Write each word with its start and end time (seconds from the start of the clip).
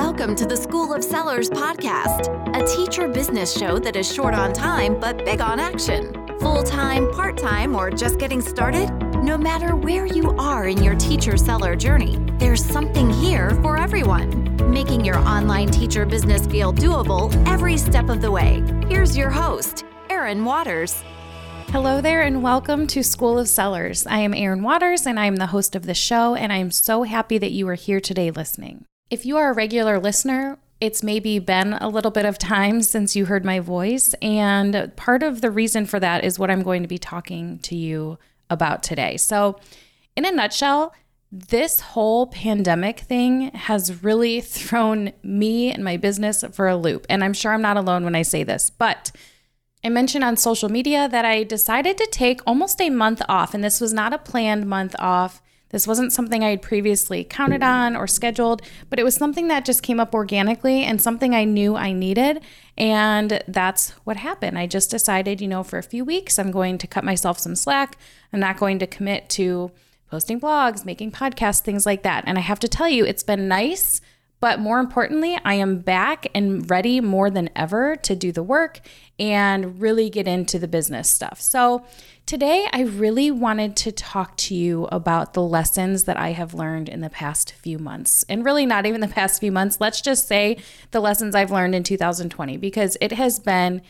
Welcome 0.00 0.36
to 0.36 0.46
the 0.46 0.56
School 0.56 0.94
of 0.94 1.02
Sellers 1.02 1.50
podcast, 1.50 2.28
a 2.56 2.64
teacher 2.76 3.08
business 3.08 3.52
show 3.52 3.80
that 3.80 3.96
is 3.96 4.10
short 4.10 4.32
on 4.32 4.52
time 4.52 4.98
but 5.00 5.24
big 5.24 5.40
on 5.40 5.58
action. 5.58 6.12
Full 6.38 6.62
time, 6.62 7.10
part 7.10 7.36
time, 7.36 7.74
or 7.74 7.90
just 7.90 8.20
getting 8.20 8.40
started? 8.40 8.88
No 9.24 9.36
matter 9.36 9.74
where 9.74 10.06
you 10.06 10.30
are 10.38 10.68
in 10.68 10.84
your 10.84 10.94
teacher 10.94 11.36
seller 11.36 11.74
journey, 11.74 12.16
there's 12.38 12.64
something 12.64 13.10
here 13.10 13.50
for 13.60 13.76
everyone, 13.76 14.70
making 14.72 15.04
your 15.04 15.18
online 15.18 15.68
teacher 15.68 16.06
business 16.06 16.46
feel 16.46 16.72
doable 16.72 17.34
every 17.48 17.76
step 17.76 18.08
of 18.08 18.20
the 18.20 18.30
way. 18.30 18.62
Here's 18.88 19.16
your 19.16 19.30
host, 19.30 19.84
Erin 20.10 20.44
Waters. 20.44 21.02
Hello 21.70 22.00
there, 22.00 22.22
and 22.22 22.40
welcome 22.40 22.86
to 22.86 23.02
School 23.02 23.36
of 23.36 23.48
Sellers. 23.48 24.06
I 24.06 24.20
am 24.20 24.32
Erin 24.32 24.62
Waters, 24.62 25.08
and 25.08 25.18
I 25.18 25.26
am 25.26 25.36
the 25.36 25.48
host 25.48 25.74
of 25.74 25.86
the 25.86 25.94
show, 25.94 26.36
and 26.36 26.52
I 26.52 26.58
am 26.58 26.70
so 26.70 27.02
happy 27.02 27.36
that 27.38 27.50
you 27.50 27.68
are 27.68 27.74
here 27.74 28.00
today 28.00 28.30
listening. 28.30 28.84
If 29.10 29.24
you 29.24 29.36
are 29.38 29.50
a 29.50 29.54
regular 29.54 29.98
listener, 29.98 30.58
it's 30.80 31.02
maybe 31.02 31.38
been 31.38 31.72
a 31.72 31.88
little 31.88 32.10
bit 32.10 32.24
of 32.24 32.38
time 32.38 32.82
since 32.82 33.16
you 33.16 33.24
heard 33.24 33.44
my 33.44 33.58
voice. 33.58 34.14
And 34.20 34.92
part 34.96 35.22
of 35.22 35.40
the 35.40 35.50
reason 35.50 35.86
for 35.86 35.98
that 35.98 36.24
is 36.24 36.38
what 36.38 36.50
I'm 36.50 36.62
going 36.62 36.82
to 36.82 36.88
be 36.88 36.98
talking 36.98 37.58
to 37.60 37.74
you 37.74 38.18
about 38.50 38.82
today. 38.82 39.16
So, 39.16 39.58
in 40.16 40.24
a 40.24 40.30
nutshell, 40.30 40.94
this 41.30 41.80
whole 41.80 42.26
pandemic 42.26 43.00
thing 43.00 43.50
has 43.52 44.02
really 44.02 44.40
thrown 44.42 45.12
me 45.22 45.72
and 45.72 45.82
my 45.82 45.96
business 45.96 46.44
for 46.52 46.68
a 46.68 46.76
loop. 46.76 47.06
And 47.08 47.24
I'm 47.24 47.34
sure 47.34 47.52
I'm 47.52 47.62
not 47.62 47.76
alone 47.76 48.04
when 48.04 48.14
I 48.14 48.22
say 48.22 48.42
this, 48.44 48.70
but 48.70 49.10
I 49.84 49.88
mentioned 49.88 50.24
on 50.24 50.36
social 50.36 50.68
media 50.68 51.08
that 51.08 51.24
I 51.24 51.44
decided 51.44 51.96
to 51.98 52.08
take 52.10 52.40
almost 52.46 52.80
a 52.80 52.90
month 52.90 53.22
off, 53.28 53.54
and 53.54 53.62
this 53.62 53.80
was 53.80 53.92
not 53.92 54.12
a 54.12 54.18
planned 54.18 54.66
month 54.66 54.94
off. 54.98 55.40
This 55.70 55.86
wasn't 55.86 56.12
something 56.12 56.42
I 56.42 56.50
had 56.50 56.62
previously 56.62 57.24
counted 57.24 57.62
on 57.62 57.94
or 57.94 58.06
scheduled, 58.06 58.62
but 58.88 58.98
it 58.98 59.04
was 59.04 59.14
something 59.14 59.48
that 59.48 59.64
just 59.64 59.82
came 59.82 60.00
up 60.00 60.14
organically 60.14 60.84
and 60.84 61.00
something 61.00 61.34
I 61.34 61.44
knew 61.44 61.76
I 61.76 61.92
needed. 61.92 62.42
And 62.76 63.42
that's 63.46 63.90
what 64.04 64.16
happened. 64.16 64.58
I 64.58 64.66
just 64.66 64.90
decided, 64.90 65.40
you 65.40 65.48
know, 65.48 65.62
for 65.62 65.78
a 65.78 65.82
few 65.82 66.04
weeks, 66.04 66.38
I'm 66.38 66.50
going 66.50 66.78
to 66.78 66.86
cut 66.86 67.04
myself 67.04 67.38
some 67.38 67.54
slack. 67.54 67.98
I'm 68.32 68.40
not 68.40 68.58
going 68.58 68.78
to 68.78 68.86
commit 68.86 69.28
to 69.30 69.70
posting 70.10 70.40
blogs, 70.40 70.86
making 70.86 71.12
podcasts, 71.12 71.60
things 71.60 71.84
like 71.84 72.02
that. 72.02 72.24
And 72.26 72.38
I 72.38 72.42
have 72.42 72.60
to 72.60 72.68
tell 72.68 72.88
you, 72.88 73.04
it's 73.04 73.22
been 73.22 73.48
nice. 73.48 74.00
But 74.40 74.60
more 74.60 74.78
importantly, 74.78 75.38
I 75.44 75.54
am 75.54 75.80
back 75.80 76.28
and 76.32 76.70
ready 76.70 77.00
more 77.00 77.28
than 77.28 77.50
ever 77.56 77.96
to 77.96 78.14
do 78.14 78.30
the 78.30 78.42
work 78.42 78.80
and 79.18 79.80
really 79.80 80.08
get 80.10 80.28
into 80.28 80.60
the 80.60 80.68
business 80.68 81.10
stuff. 81.10 81.40
So, 81.40 81.84
Today, 82.28 82.66
I 82.74 82.82
really 82.82 83.30
wanted 83.30 83.74
to 83.76 83.90
talk 83.90 84.36
to 84.36 84.54
you 84.54 84.84
about 84.92 85.32
the 85.32 85.40
lessons 85.40 86.04
that 86.04 86.18
I 86.18 86.32
have 86.32 86.52
learned 86.52 86.90
in 86.90 87.00
the 87.00 87.08
past 87.08 87.52
few 87.52 87.78
months. 87.78 88.22
And 88.28 88.44
really, 88.44 88.66
not 88.66 88.84
even 88.84 89.00
the 89.00 89.08
past 89.08 89.40
few 89.40 89.50
months, 89.50 89.80
let's 89.80 90.02
just 90.02 90.28
say 90.28 90.58
the 90.90 91.00
lessons 91.00 91.34
I've 91.34 91.50
learned 91.50 91.74
in 91.74 91.84
2020, 91.84 92.58
because 92.58 92.98
it 93.00 93.12
has 93.12 93.40
been 93.40 93.80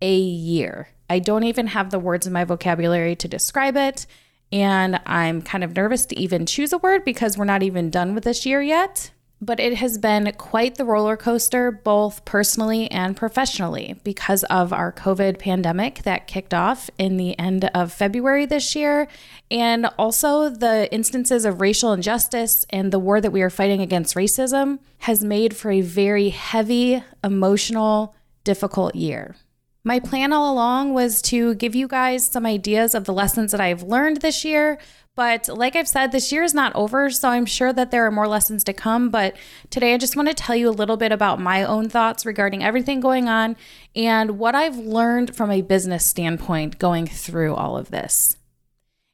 a 0.00 0.16
year. 0.16 0.90
I 1.10 1.18
don't 1.18 1.42
even 1.42 1.66
have 1.66 1.90
the 1.90 1.98
words 1.98 2.24
in 2.24 2.32
my 2.32 2.44
vocabulary 2.44 3.16
to 3.16 3.26
describe 3.26 3.76
it. 3.76 4.06
And 4.52 5.00
I'm 5.04 5.42
kind 5.42 5.64
of 5.64 5.74
nervous 5.74 6.06
to 6.06 6.20
even 6.20 6.46
choose 6.46 6.72
a 6.72 6.78
word 6.78 7.04
because 7.04 7.36
we're 7.36 7.46
not 7.46 7.64
even 7.64 7.90
done 7.90 8.14
with 8.14 8.22
this 8.22 8.46
year 8.46 8.62
yet 8.62 9.10
but 9.40 9.60
it 9.60 9.74
has 9.74 9.98
been 9.98 10.32
quite 10.36 10.74
the 10.74 10.84
roller 10.84 11.16
coaster, 11.16 11.70
both 11.70 12.24
personally 12.24 12.90
and 12.90 13.16
professionally, 13.16 14.00
because 14.02 14.42
of 14.44 14.72
our 14.72 14.92
COVID 14.92 15.38
pandemic 15.38 16.02
that 16.02 16.26
kicked 16.26 16.52
off 16.52 16.90
in 16.98 17.16
the 17.16 17.38
end 17.38 17.70
of 17.74 17.92
February 17.92 18.46
this 18.46 18.74
year, 18.74 19.06
and 19.50 19.86
also 19.98 20.48
the 20.48 20.92
instances 20.92 21.44
of 21.44 21.60
racial 21.60 21.92
injustice 21.92 22.66
and 22.70 22.92
the 22.92 22.98
war 22.98 23.20
that 23.20 23.32
we 23.32 23.42
are 23.42 23.50
fighting 23.50 23.80
against 23.80 24.16
racism 24.16 24.80
has 24.98 25.22
made 25.22 25.56
for 25.56 25.70
a 25.70 25.80
very 25.80 26.30
heavy, 26.30 27.02
emotional, 27.22 28.14
difficult 28.42 28.94
year. 28.94 29.36
My 29.84 30.00
plan 30.00 30.32
all 30.32 30.52
along 30.52 30.92
was 30.92 31.22
to 31.22 31.54
give 31.54 31.74
you 31.74 31.88
guys 31.88 32.26
some 32.26 32.44
ideas 32.44 32.94
of 32.94 33.04
the 33.04 33.12
lessons 33.12 33.52
that 33.52 33.60
I've 33.60 33.82
learned 33.82 34.18
this 34.18 34.44
year, 34.44 34.78
but 35.18 35.48
like 35.48 35.74
I've 35.74 35.88
said, 35.88 36.12
this 36.12 36.30
year 36.30 36.44
is 36.44 36.54
not 36.54 36.72
over, 36.76 37.10
so 37.10 37.28
I'm 37.28 37.44
sure 37.44 37.72
that 37.72 37.90
there 37.90 38.06
are 38.06 38.10
more 38.12 38.28
lessons 38.28 38.62
to 38.62 38.72
come. 38.72 39.10
But 39.10 39.36
today 39.68 39.92
I 39.92 39.98
just 39.98 40.14
want 40.14 40.28
to 40.28 40.34
tell 40.34 40.54
you 40.54 40.68
a 40.68 40.70
little 40.70 40.96
bit 40.96 41.10
about 41.10 41.40
my 41.40 41.64
own 41.64 41.88
thoughts 41.88 42.24
regarding 42.24 42.62
everything 42.62 43.00
going 43.00 43.28
on 43.28 43.56
and 43.96 44.38
what 44.38 44.54
I've 44.54 44.76
learned 44.78 45.34
from 45.34 45.50
a 45.50 45.60
business 45.60 46.04
standpoint 46.04 46.78
going 46.78 47.08
through 47.08 47.56
all 47.56 47.76
of 47.76 47.90
this. 47.90 48.37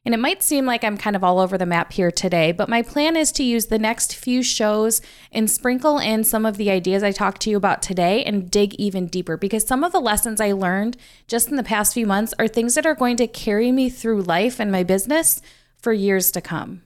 And 0.05 0.13
it 0.13 0.19
might 0.19 0.43
seem 0.43 0.67
like 0.67 0.83
I'm 0.83 0.97
kind 0.97 1.15
of 1.15 1.23
all 1.23 1.39
over 1.39 1.57
the 1.57 1.65
map 1.65 1.91
here 1.91 2.11
today, 2.11 2.51
but 2.51 2.69
my 2.69 2.83
plan 2.83 3.17
is 3.17 3.31
to 3.33 3.43
use 3.43 3.65
the 3.65 3.79
next 3.79 4.15
few 4.15 4.43
shows 4.43 5.01
and 5.31 5.49
sprinkle 5.49 5.97
in 5.97 6.23
some 6.23 6.45
of 6.45 6.57
the 6.57 6.69
ideas 6.69 7.01
I 7.01 7.11
talked 7.11 7.41
to 7.41 7.49
you 7.49 7.57
about 7.57 7.81
today 7.81 8.23
and 8.23 8.51
dig 8.51 8.75
even 8.75 9.07
deeper 9.07 9.35
because 9.35 9.65
some 9.65 9.83
of 9.83 9.91
the 9.91 9.99
lessons 9.99 10.39
I 10.39 10.51
learned 10.51 10.95
just 11.27 11.49
in 11.49 11.55
the 11.55 11.63
past 11.63 11.95
few 11.95 12.05
months 12.05 12.35
are 12.37 12.47
things 12.47 12.75
that 12.75 12.85
are 12.85 12.93
going 12.93 13.17
to 13.17 13.27
carry 13.27 13.71
me 13.71 13.89
through 13.89 14.21
life 14.21 14.59
and 14.59 14.71
my 14.71 14.83
business 14.83 15.41
for 15.81 15.91
years 15.91 16.29
to 16.31 16.41
come. 16.41 16.83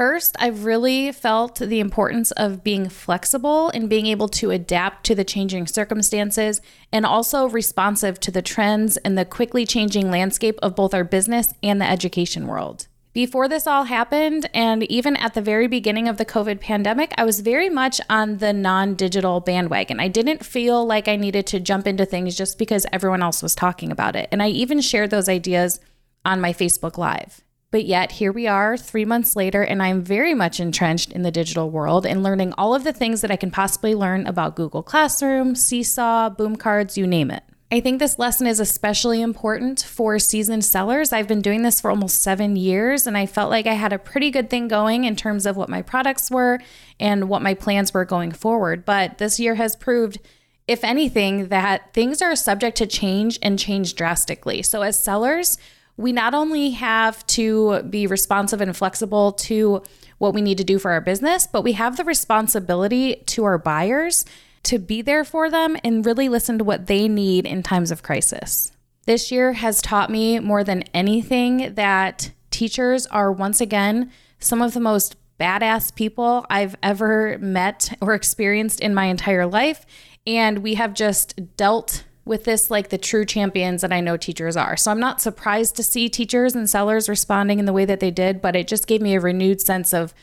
First, 0.00 0.34
I've 0.38 0.64
really 0.64 1.12
felt 1.12 1.56
the 1.56 1.78
importance 1.78 2.30
of 2.30 2.64
being 2.64 2.88
flexible 2.88 3.68
and 3.68 3.90
being 3.90 4.06
able 4.06 4.28
to 4.28 4.50
adapt 4.50 5.04
to 5.04 5.14
the 5.14 5.24
changing 5.24 5.66
circumstances 5.66 6.62
and 6.90 7.04
also 7.04 7.50
responsive 7.50 8.18
to 8.20 8.30
the 8.30 8.40
trends 8.40 8.96
and 8.96 9.18
the 9.18 9.26
quickly 9.26 9.66
changing 9.66 10.10
landscape 10.10 10.58
of 10.62 10.74
both 10.74 10.94
our 10.94 11.04
business 11.04 11.52
and 11.62 11.82
the 11.82 11.84
education 11.84 12.46
world. 12.46 12.86
Before 13.12 13.46
this 13.46 13.66
all 13.66 13.84
happened, 13.84 14.48
and 14.54 14.84
even 14.84 15.16
at 15.16 15.34
the 15.34 15.42
very 15.42 15.66
beginning 15.66 16.08
of 16.08 16.16
the 16.16 16.24
COVID 16.24 16.62
pandemic, 16.62 17.12
I 17.18 17.26
was 17.26 17.40
very 17.40 17.68
much 17.68 18.00
on 18.08 18.38
the 18.38 18.54
non 18.54 18.94
digital 18.94 19.40
bandwagon. 19.40 20.00
I 20.00 20.08
didn't 20.08 20.46
feel 20.46 20.82
like 20.86 21.08
I 21.08 21.16
needed 21.16 21.46
to 21.48 21.60
jump 21.60 21.86
into 21.86 22.06
things 22.06 22.34
just 22.34 22.56
because 22.56 22.86
everyone 22.90 23.22
else 23.22 23.42
was 23.42 23.54
talking 23.54 23.92
about 23.92 24.16
it. 24.16 24.30
And 24.32 24.42
I 24.42 24.48
even 24.48 24.80
shared 24.80 25.10
those 25.10 25.28
ideas 25.28 25.78
on 26.24 26.40
my 26.40 26.54
Facebook 26.54 26.96
Live. 26.96 27.42
But 27.72 27.84
yet, 27.84 28.12
here 28.12 28.32
we 28.32 28.48
are 28.48 28.76
three 28.76 29.04
months 29.04 29.36
later, 29.36 29.62
and 29.62 29.80
I'm 29.80 30.02
very 30.02 30.34
much 30.34 30.58
entrenched 30.58 31.12
in 31.12 31.22
the 31.22 31.30
digital 31.30 31.70
world 31.70 32.04
and 32.04 32.22
learning 32.22 32.52
all 32.58 32.74
of 32.74 32.82
the 32.82 32.92
things 32.92 33.20
that 33.20 33.30
I 33.30 33.36
can 33.36 33.52
possibly 33.52 33.94
learn 33.94 34.26
about 34.26 34.56
Google 34.56 34.82
Classroom, 34.82 35.54
Seesaw, 35.54 36.30
Boom 36.30 36.56
Cards, 36.56 36.98
you 36.98 37.06
name 37.06 37.30
it. 37.30 37.44
I 37.72 37.78
think 37.78 38.00
this 38.00 38.18
lesson 38.18 38.48
is 38.48 38.58
especially 38.58 39.22
important 39.22 39.80
for 39.82 40.18
seasoned 40.18 40.64
sellers. 40.64 41.12
I've 41.12 41.28
been 41.28 41.40
doing 41.40 41.62
this 41.62 41.80
for 41.80 41.88
almost 41.88 42.20
seven 42.20 42.56
years, 42.56 43.06
and 43.06 43.16
I 43.16 43.26
felt 43.26 43.50
like 43.50 43.68
I 43.68 43.74
had 43.74 43.92
a 43.92 43.98
pretty 44.00 44.32
good 44.32 44.50
thing 44.50 44.66
going 44.66 45.04
in 45.04 45.14
terms 45.14 45.46
of 45.46 45.56
what 45.56 45.68
my 45.68 45.80
products 45.80 46.28
were 46.28 46.58
and 46.98 47.28
what 47.28 47.42
my 47.42 47.54
plans 47.54 47.94
were 47.94 48.04
going 48.04 48.32
forward. 48.32 48.84
But 48.84 49.18
this 49.18 49.38
year 49.38 49.54
has 49.54 49.76
proved, 49.76 50.18
if 50.66 50.82
anything, 50.82 51.46
that 51.50 51.94
things 51.94 52.20
are 52.20 52.34
subject 52.34 52.76
to 52.78 52.88
change 52.88 53.38
and 53.40 53.56
change 53.56 53.94
drastically. 53.94 54.62
So, 54.62 54.82
as 54.82 55.00
sellers, 55.00 55.56
we 56.00 56.12
not 56.12 56.34
only 56.34 56.70
have 56.70 57.26
to 57.28 57.82
be 57.82 58.06
responsive 58.06 58.60
and 58.60 58.76
flexible 58.76 59.32
to 59.32 59.82
what 60.18 60.34
we 60.34 60.40
need 60.40 60.58
to 60.58 60.64
do 60.64 60.78
for 60.78 60.90
our 60.90 61.00
business, 61.00 61.46
but 61.46 61.62
we 61.62 61.72
have 61.72 61.96
the 61.96 62.04
responsibility 62.04 63.16
to 63.26 63.44
our 63.44 63.58
buyers 63.58 64.24
to 64.62 64.78
be 64.78 65.02
there 65.02 65.24
for 65.24 65.50
them 65.50 65.76
and 65.84 66.04
really 66.04 66.28
listen 66.28 66.58
to 66.58 66.64
what 66.64 66.86
they 66.86 67.08
need 67.08 67.46
in 67.46 67.62
times 67.62 67.90
of 67.90 68.02
crisis. 68.02 68.72
This 69.06 69.32
year 69.32 69.54
has 69.54 69.80
taught 69.80 70.10
me 70.10 70.38
more 70.38 70.62
than 70.62 70.82
anything 70.94 71.74
that 71.74 72.32
teachers 72.50 73.06
are 73.06 73.32
once 73.32 73.60
again 73.60 74.10
some 74.38 74.60
of 74.60 74.74
the 74.74 74.80
most 74.80 75.16
badass 75.38 75.94
people 75.94 76.46
I've 76.50 76.76
ever 76.82 77.38
met 77.38 77.96
or 78.00 78.14
experienced 78.14 78.80
in 78.80 78.94
my 78.94 79.06
entire 79.06 79.46
life. 79.46 79.86
And 80.26 80.58
we 80.58 80.74
have 80.74 80.92
just 80.92 81.56
dealt 81.56 82.04
with 82.30 82.44
this 82.44 82.70
like 82.70 82.88
the 82.88 82.96
true 82.96 83.26
champions 83.26 83.82
that 83.82 83.92
I 83.92 84.00
know 84.00 84.16
teachers 84.16 84.56
are. 84.56 84.76
So 84.76 84.92
I'm 84.92 85.00
not 85.00 85.20
surprised 85.20 85.74
to 85.76 85.82
see 85.82 86.08
teachers 86.08 86.54
and 86.54 86.70
sellers 86.70 87.08
responding 87.08 87.58
in 87.58 87.64
the 87.64 87.72
way 87.72 87.84
that 87.84 87.98
they 87.98 88.12
did, 88.12 88.40
but 88.40 88.54
it 88.54 88.68
just 88.68 88.86
gave 88.86 89.02
me 89.02 89.16
a 89.16 89.20
renewed 89.20 89.60
sense 89.60 89.92
of 89.92 90.14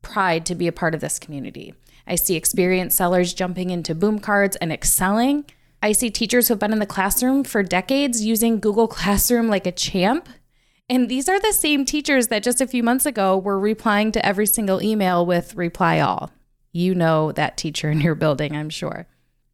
pride 0.00 0.46
to 0.46 0.54
be 0.54 0.68
a 0.68 0.72
part 0.72 0.94
of 0.94 1.00
this 1.00 1.18
community. 1.18 1.74
I 2.06 2.14
see 2.14 2.36
experienced 2.36 2.96
sellers 2.96 3.34
jumping 3.34 3.70
into 3.70 3.96
boom 3.96 4.20
cards 4.20 4.54
and 4.56 4.72
excelling. 4.72 5.46
I 5.82 5.90
see 5.90 6.10
teachers 6.10 6.46
who 6.46 6.52
have 6.52 6.60
been 6.60 6.72
in 6.72 6.78
the 6.78 6.86
classroom 6.86 7.42
for 7.42 7.64
decades 7.64 8.24
using 8.24 8.60
Google 8.60 8.86
Classroom 8.86 9.48
like 9.48 9.66
a 9.66 9.72
champ. 9.72 10.28
And 10.88 11.08
these 11.08 11.28
are 11.28 11.40
the 11.40 11.52
same 11.52 11.84
teachers 11.84 12.28
that 12.28 12.44
just 12.44 12.60
a 12.60 12.68
few 12.68 12.84
months 12.84 13.04
ago 13.04 13.36
were 13.36 13.58
replying 13.58 14.12
to 14.12 14.24
every 14.24 14.46
single 14.46 14.80
email 14.80 15.26
with 15.26 15.56
reply 15.56 15.98
all. 15.98 16.30
You 16.70 16.94
know 16.94 17.32
that 17.32 17.56
teacher 17.56 17.90
in 17.90 18.00
your 18.00 18.14
building, 18.14 18.54
I'm 18.54 18.70
sure. 18.70 19.08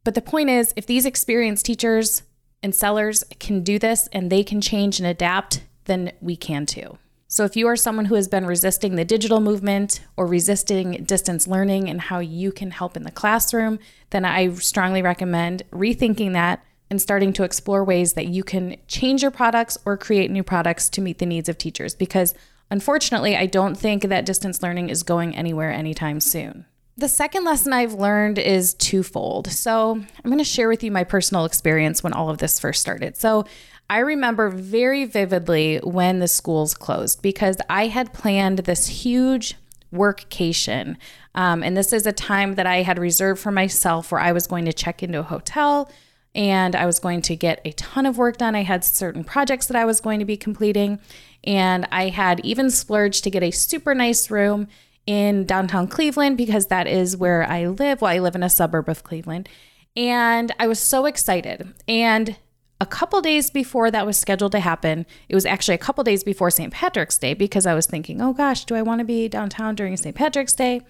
But 0.05 0.13
the 0.13 0.21
point 0.21 0.49
is, 0.49 0.71
if 0.77 0.85
these 0.85 1.05
experienced 1.05 1.65
teachers 1.65 2.21
and 2.63 2.73
sellers 2.73 3.23
can 3.39 3.63
do 3.63 3.77
this 3.77 4.07
and 4.13 4.31
they 4.31 4.43
can 4.43 4.61
change 4.61 4.99
and 4.99 5.07
adapt, 5.07 5.63
then 5.85 6.13
we 6.21 6.37
can 6.37 6.65
too. 6.65 6.97
So, 7.27 7.43
if 7.43 7.57
you 7.57 7.67
are 7.67 7.75
someone 7.75 8.05
who 8.05 8.15
has 8.15 8.27
been 8.27 8.45
resisting 8.45 8.95
the 8.95 9.03
digital 9.03 9.41
movement 9.41 10.01
or 10.15 10.27
resisting 10.27 11.03
distance 11.03 11.47
learning 11.47 11.89
and 11.89 11.99
how 11.99 12.19
you 12.19 12.51
can 12.51 12.69
help 12.69 12.95
in 12.95 13.03
the 13.03 13.11
classroom, 13.11 13.79
then 14.11 14.23
I 14.25 14.53
strongly 14.53 15.01
recommend 15.01 15.63
rethinking 15.71 16.33
that 16.33 16.63
and 16.89 17.01
starting 17.01 17.33
to 17.33 17.43
explore 17.43 17.83
ways 17.83 18.13
that 18.13 18.27
you 18.27 18.43
can 18.43 18.77
change 18.87 19.23
your 19.23 19.31
products 19.31 19.75
or 19.85 19.97
create 19.97 20.29
new 20.29 20.43
products 20.43 20.87
to 20.89 21.01
meet 21.01 21.17
the 21.17 21.25
needs 21.25 21.49
of 21.49 21.57
teachers. 21.57 21.95
Because 21.95 22.35
unfortunately, 22.69 23.35
I 23.35 23.47
don't 23.47 23.75
think 23.75 24.03
that 24.03 24.25
distance 24.27 24.61
learning 24.61 24.89
is 24.89 25.01
going 25.01 25.35
anywhere 25.35 25.71
anytime 25.71 26.19
soon. 26.19 26.67
The 26.97 27.09
second 27.09 27.43
lesson 27.43 27.73
I've 27.73 27.93
learned 27.93 28.39
is 28.39 28.73
twofold. 28.73 29.51
So, 29.51 29.91
I'm 29.91 30.31
going 30.31 30.37
to 30.37 30.45
share 30.45 30.69
with 30.69 30.81
you 30.81 30.91
my 30.91 31.03
personal 31.03 31.43
experience 31.43 32.01
when 32.01 32.13
all 32.13 32.29
of 32.29 32.37
this 32.37 32.57
first 32.57 32.79
started. 32.79 33.17
So, 33.17 33.43
I 33.89 33.99
remember 33.99 34.49
very 34.49 35.03
vividly 35.03 35.79
when 35.83 36.19
the 36.19 36.27
schools 36.29 36.73
closed 36.73 37.21
because 37.21 37.57
I 37.69 37.87
had 37.87 38.13
planned 38.13 38.59
this 38.59 38.87
huge 38.87 39.55
workcation. 39.93 40.95
Um, 41.35 41.63
and 41.63 41.75
this 41.75 41.91
is 41.91 42.07
a 42.07 42.13
time 42.13 42.55
that 42.55 42.65
I 42.65 42.81
had 42.81 42.97
reserved 42.97 43.41
for 43.41 43.51
myself 43.51 44.11
where 44.11 44.21
I 44.21 44.31
was 44.31 44.47
going 44.47 44.63
to 44.65 44.73
check 44.73 45.03
into 45.03 45.19
a 45.19 45.23
hotel 45.23 45.91
and 46.33 46.75
I 46.75 46.85
was 46.85 46.99
going 46.99 47.21
to 47.23 47.35
get 47.35 47.61
a 47.63 47.71
ton 47.73 48.05
of 48.05 48.17
work 48.17 48.37
done. 48.37 48.55
I 48.55 48.63
had 48.63 48.83
certain 48.83 49.23
projects 49.23 49.67
that 49.67 49.77
I 49.77 49.85
was 49.85 50.01
going 50.01 50.19
to 50.19 50.25
be 50.25 50.35
completing, 50.35 50.99
and 51.45 51.87
I 51.91 52.09
had 52.09 52.41
even 52.43 52.69
splurged 52.69 53.23
to 53.23 53.31
get 53.31 53.41
a 53.41 53.51
super 53.51 53.95
nice 53.95 54.29
room 54.29 54.67
in 55.05 55.45
downtown 55.45 55.87
Cleveland 55.87 56.37
because 56.37 56.67
that 56.67 56.87
is 56.87 57.15
where 57.15 57.43
I 57.49 57.67
live. 57.67 58.01
Well, 58.01 58.11
I 58.11 58.19
live 58.19 58.35
in 58.35 58.43
a 58.43 58.49
suburb 58.49 58.89
of 58.89 59.03
Cleveland. 59.03 59.47
And 59.95 60.53
I 60.59 60.67
was 60.67 60.79
so 60.79 61.05
excited. 61.05 61.73
And 61.87 62.35
a 62.81 62.85
couple 62.85 63.21
days 63.21 63.49
before 63.49 63.89
that 63.91 64.05
was 64.05 64.17
scheduled 64.17 64.51
to 64.51 64.59
happen, 64.59 65.05
it 65.29 65.35
was 65.35 65.45
actually 65.45 65.75
a 65.75 65.79
couple 65.79 66.03
days 66.03 66.23
before 66.23 66.51
St. 66.51 66.73
Patrick's 66.73 67.17
Day 67.17 67.33
because 67.33 67.65
I 67.65 67.73
was 67.73 67.85
thinking, 67.85 68.21
oh 68.21 68.33
gosh, 68.33 68.65
do 68.65 68.75
I 68.75 68.81
want 68.81 68.99
to 68.99 69.05
be 69.05 69.27
downtown 69.27 69.75
during 69.75 69.95
St. 69.95 70.15
Patrick's 70.15 70.53
Day? 70.53 70.81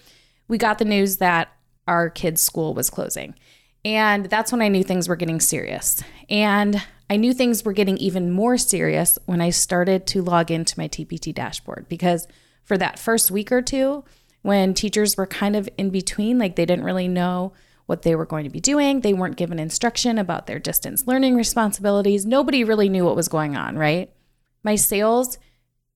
We 0.48 0.58
got 0.58 0.80
the 0.80 0.86
news 0.86 1.18
that 1.18 1.50
our 1.88 2.10
kids' 2.10 2.42
school 2.42 2.74
was 2.74 2.90
closing. 2.90 3.36
And 3.84 4.26
that's 4.26 4.52
when 4.52 4.64
I 4.64 4.68
knew 4.68 4.84
things 4.84 5.08
were 5.08 5.16
getting 5.16 5.40
serious. 5.40 6.04
And 6.28 6.82
I 7.08 7.18
knew 7.18 7.34
things 7.34 7.64
were 7.64 7.74
getting 7.74 7.98
even 7.98 8.32
more 8.32 8.58
serious 8.58 9.20
when 9.26 9.42
I 9.42 9.52
started 9.52 10.08
to 10.08 10.24
log 10.24 10.50
into 10.50 10.80
my 10.80 10.88
TPT 10.88 11.34
dashboard 11.34 11.88
because 11.88 12.28
for 12.66 12.78
that 12.78 13.00
first 13.00 13.32
week 13.32 13.52
or 13.52 13.62
two, 13.62 14.04
when 14.42 14.74
teachers 14.74 15.16
were 15.16 15.26
kind 15.26 15.56
of 15.56 15.70
in 15.78 15.90
between, 15.90 16.38
like 16.38 16.56
they 16.56 16.66
didn't 16.66 16.86
really 16.86 17.08
know 17.08 17.54
what 17.86 18.02
they 18.02 18.16
were 18.16 18.26
going 18.26 18.44
to 18.44 18.50
be 18.50 18.60
doing. 18.60 19.02
They 19.02 19.14
weren't 19.14 19.38
given 19.38 19.60
instruction 19.60 20.18
about 20.18 20.48
their 20.48 20.60
distance 20.60 21.08
learning 21.08 21.36
responsibilities. 21.36 22.26
Nobody 22.26 22.64
really 22.64 22.90
knew 22.90 23.06
what 23.06 23.16
was 23.16 23.28
going 23.28 23.56
on, 23.56 23.78
right? 23.78 24.12
My 24.64 24.76
sales 24.76 25.38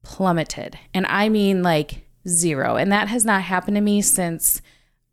plummeted, 0.03 0.77
and 0.93 1.05
I 1.07 1.29
mean 1.29 1.63
like 1.63 2.07
zero. 2.27 2.75
And 2.75 2.91
that 2.91 3.07
has 3.07 3.25
not 3.25 3.41
happened 3.41 3.75
to 3.75 3.81
me 3.81 4.01
since 4.01 4.61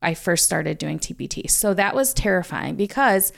I 0.02 0.14
first 0.14 0.44
started 0.44 0.78
doing 0.78 0.98
TPT. 0.98 1.50
So 1.50 1.72
that 1.74 1.94
was 1.94 2.12
terrifying 2.12 2.76
because 2.76 3.32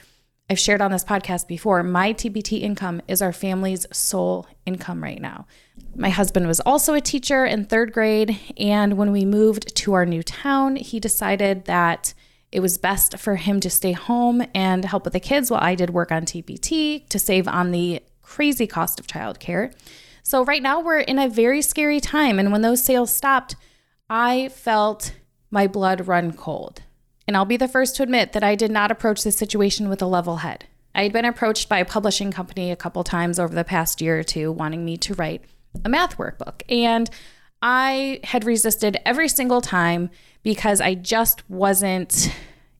I've 0.51 0.59
shared 0.59 0.81
on 0.81 0.91
this 0.91 1.05
podcast 1.05 1.47
before, 1.47 1.83
my 1.83 2.13
TPT 2.13 2.63
income 2.63 3.03
is 3.07 3.21
our 3.21 3.33
family's 3.33 3.87
sole 3.93 4.47
income 4.65 5.03
right 5.03 5.21
now. 5.21 5.47
My 5.95 6.11
husband 6.11 6.47
was 6.47 6.61
also 6.61 6.95
a 6.95 7.01
teacher 7.01 7.45
in 7.45 7.65
third 7.65 7.93
grade. 7.93 8.39
And 8.57 8.97
when 8.97 9.11
we 9.11 9.25
moved 9.25 9.75
to 9.77 9.95
our 9.95 10.07
new 10.07 10.23
town, 10.23 10.77
he 10.77 11.01
decided 11.01 11.65
that 11.65 12.15
it 12.51 12.61
was 12.61 12.79
best 12.79 13.19
for 13.19 13.37
him 13.37 13.61
to 13.61 13.69
stay 13.69 13.93
home 13.93 14.43
and 14.55 14.85
help 14.85 15.05
with 15.05 15.13
the 15.13 15.21
kids 15.21 15.51
while 15.51 15.61
I 15.63 15.75
did 15.75 15.91
work 15.91 16.11
on 16.11 16.25
TPT 16.25 17.07
to 17.09 17.19
save 17.19 17.47
on 17.47 17.73
the 17.73 18.03
crazy 18.23 18.67
cost 18.67 19.01
of 19.01 19.07
childcare. 19.07 19.75
So, 20.23 20.45
right 20.45 20.63
now, 20.63 20.81
we're 20.81 21.01
in 21.01 21.19
a 21.19 21.29
very 21.29 21.63
scary 21.63 22.01
time. 22.01 22.39
And 22.39 22.53
when 22.53 22.63
those 22.63 22.83
sales 22.85 23.15
stopped, 23.15 23.57
I 24.09 24.49
felt 24.49 25.15
my 25.51 25.67
blood 25.67 26.07
run 26.07 26.33
cold. 26.33 26.83
And 27.27 27.37
I'll 27.37 27.45
be 27.45 27.57
the 27.57 27.69
first 27.69 27.97
to 27.97 28.03
admit 28.03 28.33
that 28.33 28.45
I 28.45 28.55
did 28.55 28.71
not 28.71 28.91
approach 28.91 29.25
this 29.25 29.37
situation 29.37 29.89
with 29.89 30.01
a 30.01 30.07
level 30.07 30.37
head. 30.37 30.65
I 30.95 31.03
had 31.03 31.13
been 31.13 31.25
approached 31.25 31.69
by 31.69 31.79
a 31.79 31.85
publishing 31.85 32.33
company 32.33 32.71
a 32.71 32.77
couple 32.77 33.05
times 33.05 33.39
over 33.39 33.55
the 33.55 33.65
past 33.65 34.01
year 34.01 34.19
or 34.19 34.23
two 34.23 34.51
wanting 34.51 34.85
me 34.85 34.97
to 34.99 35.15
write 35.15 35.43
a 35.85 35.89
math 35.89 36.17
workbook. 36.17 36.63
And 36.69 37.11
I 37.63 38.21
had 38.25 38.45
resisted 38.45 38.99
every 39.05 39.29
single 39.29 39.61
time 39.61 40.11
because 40.43 40.81
I 40.81 40.95
just 40.95 41.49
wasn't 41.51 42.33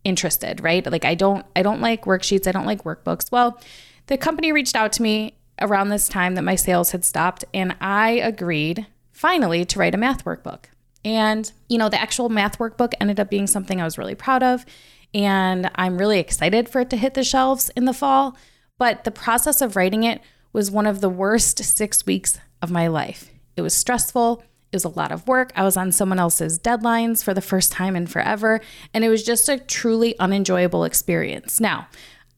interested, 0.05 0.63
right? 0.63 0.91
Like 0.91 1.05
I 1.05 1.15
don't 1.15 1.45
I 1.57 1.63
don't 1.63 1.81
like 1.81 2.05
worksheets, 2.05 2.47
I 2.47 2.53
don't 2.53 2.67
like 2.67 2.85
workbooks. 2.85 3.31
Well, 3.31 3.61
the 4.07 4.17
company 4.17 4.53
reached 4.53 4.77
out 4.77 4.93
to 4.95 5.03
me 5.03 5.35
around 5.61 5.89
this 5.89 6.09
time 6.09 6.35
that 6.37 6.43
my 6.43 6.55
sales 6.55 6.93
had 6.93 7.05
stopped 7.05 7.45
and 7.53 7.77
I 7.81 8.11
agreed 8.11 8.87
finally 9.13 9.65
to 9.65 9.79
write 9.79 9.95
a 9.95 9.99
math 9.99 10.25
workbook. 10.25 10.67
And 11.05 11.51
you 11.69 11.79
know, 11.79 11.89
the 11.89 12.01
actual 12.01 12.29
math 12.29 12.59
workbook 12.59 12.95
ended 13.01 13.19
up 13.21 13.31
being 13.31 13.47
something 13.47 13.81
I 13.81 13.85
was 13.85 13.99
really 13.99 14.15
proud 14.15 14.43
of 14.43 14.65
and 15.15 15.71
I'm 15.75 15.99
really 15.99 16.19
excited 16.19 16.69
for 16.69 16.81
it 16.81 16.91
to 16.91 16.97
hit 16.97 17.15
the 17.15 17.25
shelves 17.25 17.71
in 17.71 17.87
the 17.87 17.95
fall, 17.95 18.37
but 18.79 19.05
the 19.05 19.11
process 19.11 19.61
of 19.61 19.75
writing 19.75 20.05
it 20.05 20.21
was 20.59 20.73
one 20.73 20.87
of 20.87 21.01
the 21.01 21.09
worst 21.09 21.63
6 21.63 22.05
weeks 22.05 22.37
of 22.61 22.69
my 22.69 22.89
life. 22.89 23.31
It 23.57 23.63
was 23.63 23.73
stressful. 23.73 24.43
It 24.73 24.77
was 24.77 24.85
a 24.85 24.89
lot 24.89 25.13
of 25.13 25.29
work. 25.29 25.53
I 25.55 25.63
was 25.63 25.77
on 25.77 25.93
someone 25.93 26.19
else's 26.19 26.59
deadlines 26.59 27.23
for 27.23 27.33
the 27.33 27.41
first 27.41 27.71
time 27.71 27.95
in 27.95 28.09
forever, 28.09 28.61
and 28.93 29.05
it 29.05 29.09
was 29.09 29.23
just 29.23 29.49
a 29.49 29.61
truly 29.61 30.19
unenjoyable 30.19 30.83
experience. 30.83 31.61
Now, 31.61 31.87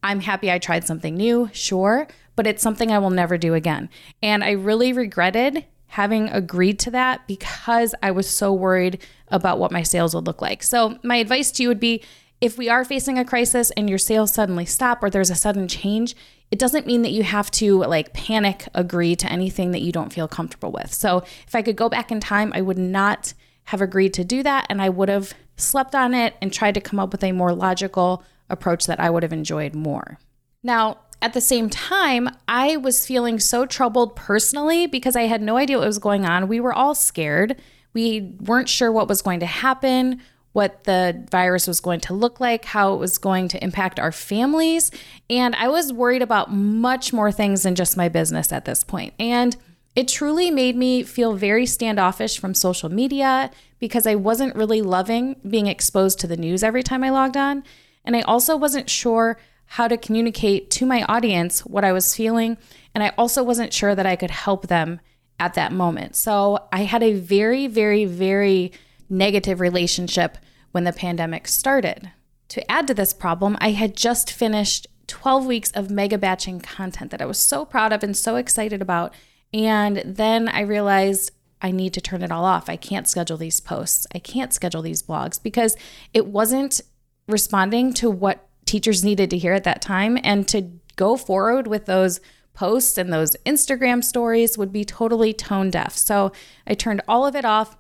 I'm 0.03 0.21
happy 0.21 0.53
I 0.53 0.59
tried 0.59 0.87
something 0.87 1.15
new, 1.15 1.49
sure, 1.55 2.09
but 2.37 2.47
it's 2.47 2.63
something 2.63 2.93
I 2.93 2.99
will 2.99 3.09
never 3.09 3.39
do 3.39 3.55
again. 3.55 3.89
And 4.23 4.45
I 4.45 4.51
really 4.51 4.93
regretted 4.93 5.65
having 5.87 6.29
agreed 6.29 6.79
to 6.81 6.91
that 6.91 7.27
because 7.27 7.95
I 8.03 8.11
was 8.11 8.29
so 8.29 8.53
worried 8.53 9.03
about 9.29 9.59
what 9.59 9.73
my 9.73 9.83
sales 9.83 10.15
would 10.15 10.27
look 10.27 10.43
like. 10.43 10.63
So, 10.63 10.99
my 11.03 11.17
advice 11.17 11.51
to 11.53 11.63
you 11.63 11.69
would 11.71 11.81
be 11.81 12.05
if 12.43 12.59
we 12.59 12.69
are 12.69 12.85
facing 12.85 13.19
a 13.19 13.25
crisis 13.25 13.71
and 13.79 13.89
your 13.89 13.99
sales 13.99 14.31
suddenly 14.31 14.67
stop 14.67 15.03
or 15.03 15.09
there's 15.09 15.31
a 15.31 15.35
sudden 15.35 15.69
change, 15.69 16.15
it 16.51 16.59
doesn't 16.59 16.87
mean 16.87 17.03
that 17.03 17.13
you 17.13 17.23
have 17.23 17.51
to 17.53 17.79
like 17.85 18.13
panic 18.13 18.67
agree 18.75 19.15
to 19.17 19.31
anything 19.31 19.71
that 19.71 19.83
you 19.83 19.93
don't 19.93 20.13
feel 20.13 20.27
comfortable 20.27 20.73
with. 20.73 20.93
So 20.93 21.19
if 21.47 21.55
I 21.55 21.63
could 21.63 21.77
go 21.77 21.89
back 21.89 22.11
in 22.11 22.21
time, 22.21 22.53
I 22.55 22.61
would 22.61 22.79
not 22.79 23.35
have 23.65 23.81
agreed 23.81 24.15
to 24.15 24.25
do 24.25 24.43
that 24.43 24.67
and 24.69 24.83
I 24.83 24.89
would 24.89 25.09
have 25.09 25.33
slept 25.57 25.95
on 25.95 26.13
it 26.13 26.35
and 26.43 26.53
tried 26.53 26.75
to 26.75 26.81
come 26.81 26.99
up 26.99 27.13
with 27.13 27.23
a 27.23 27.33
more 27.33 27.53
logical 27.53 28.25
approach 28.49 28.87
that 28.87 28.99
I 28.99 29.11
would 29.11 29.23
have 29.23 29.33
enjoyed 29.33 29.75
more. 29.75 30.19
Now, 30.63 30.99
at 31.23 31.35
the 31.35 31.41
same 31.41 31.71
time, 31.71 32.29
I 32.49 32.77
was 32.79 33.07
feeling 33.07 33.39
so 33.39 33.67
troubled 33.67 34.17
personally 34.17 34.87
because 34.87 35.15
I 35.15 35.23
had 35.23 35.43
no 35.43 35.57
idea 35.57 35.79
what 35.79 35.87
was 35.87 35.99
going 35.99 36.25
on. 36.25 36.49
We 36.49 36.61
were 36.61 36.73
all 36.73 36.95
scared. 36.95 37.61
We 37.93 38.35
weren't 38.41 38.69
sure 38.69 38.91
what 38.91 39.09
was 39.09 39.23
going 39.23 39.41
to 39.41 39.47
happen 39.47 40.21
what 40.53 40.85
the 40.85 41.27
virus 41.31 41.67
was 41.67 41.81
going 41.81 42.01
to 42.01 42.15
look 42.15 42.41
like, 42.41 42.65
how 42.65 42.95
it 42.95 42.99
was 42.99 43.19
going 43.19 43.49
to 43.49 43.63
impact 43.63 44.01
our 44.01 44.11
families. 44.11 44.91
And 45.29 45.55
I 45.55 45.69
was 45.69 45.93
worried 45.93 46.23
about 46.23 46.53
much 46.53 47.13
more 47.13 47.31
things 47.31 47.63
than 47.63 47.75
just 47.75 47.97
my 47.97 48.09
business 48.09 48.53
at 48.53 48.65
this 48.65 48.83
point. 48.83 49.15
And 49.19 49.57
it 49.95 50.09
truly 50.09 50.51
made 50.51 50.77
me 50.77 51.03
feel 51.03 51.35
very 51.35 51.67
standoffish 51.67 52.39
from 52.39 52.55
social 52.55 52.89
media 52.89 53.51
because 53.79 54.07
I 54.07 54.15
wasn't 54.15 54.57
really 54.57 54.83
loving 54.83 55.37
being 55.49 55.67
exposed 55.67 56.21
to 56.21 56.27
the 56.27 56.37
news 56.37 56.63
every 56.63 56.83
time 56.83 57.05
I 57.05 57.11
logged 57.11 57.37
on. 57.37 57.65
And 58.05 58.17
I 58.17 58.23
also 58.23 58.57
wasn't 58.57 58.91
sure 58.91 59.39
how 59.67 59.87
to 59.87 59.97
communicate 59.97 60.71
to 60.71 60.87
my 60.87 61.05
audience 61.05 61.65
what 61.65 61.85
I 61.85 61.93
was 61.93 62.15
feeling. 62.15 62.57
And 62.95 63.05
I 63.05 63.13
also 63.17 63.43
wasn't 63.43 63.73
sure 63.73 63.95
that 63.95 64.07
I 64.07 64.17
could 64.17 64.31
help 64.31 64.67
them 64.67 65.01
at 65.39 65.55
that 65.55 65.73
moment. 65.73 66.17
So 66.17 66.67
I 66.73 66.83
had 66.85 67.03
a 67.03 67.15
very, 67.15 67.67
very, 67.67 68.05
very 68.05 68.73
negative 69.11 69.61
relationship 69.61 70.39
when 70.71 70.85
the 70.85 70.93
pandemic 70.93 71.49
started. 71.49 72.13
To 72.51 72.71
add 72.71 72.87
to 72.87 72.95
this 72.95 73.13
problem, 73.13 73.57
I 73.61 73.73
had 73.73 73.97
just 73.97 74.33
finished 74.33 74.87
12 75.07 75.47
weeks 75.47 75.71
of 75.73 75.91
mega 75.91 76.17
batching 76.19 76.61
content 76.61 77.11
that 77.11 77.21
I 77.21 77.27
was 77.27 77.39
so 77.39 77.65
proud 77.65 77.93
of 77.93 78.03
and 78.03 78.17
so 78.17 78.37
excited 78.37 78.81
about. 78.81 79.13
And 79.53 79.99
then 80.05 80.49
I 80.49 80.61
realized 80.61 81.33
I 81.63 81.73
need 81.73 81.93
to 81.95 82.01
turn 82.01 82.23
it 82.23 82.31
all 82.31 82.45
off. 82.45 82.69
I 82.69 82.77
can't 82.77 83.09
schedule 83.09 83.37
these 83.37 83.61
posts. 83.61 84.07
I 84.15 84.19
can't 84.19 84.53
schedule 84.53 84.83
these 84.83 85.03
blogs 85.03 85.43
because 85.43 85.77
it 86.15 86.27
wasn't 86.27 86.81
responding 87.29 87.93
to 87.95 88.11
what 88.11 88.49
teachers 88.65 89.05
needed 89.05 89.31
to 89.31 89.39
hear 89.39 89.53
at 89.53 89.65
that 89.65 89.83
time. 89.83 90.19
And 90.23 90.47
to 90.49 90.71
go 90.97 91.17
forward 91.17 91.67
with 91.67 91.87
those 91.87 92.21
posts 92.55 92.99
and 92.99 93.13
those 93.13 93.37
Instagram 93.47 94.03
stories 94.05 94.57
would 94.57 94.73
be 94.73 94.85
totally 94.85 95.33
tone 95.33 95.71
deaf. 95.71 95.97
So 95.97 96.33
I 96.67 96.75
turned 96.75 97.03
all 97.09 97.27
of 97.27 97.35
it 97.35 97.45
off. 97.45 97.77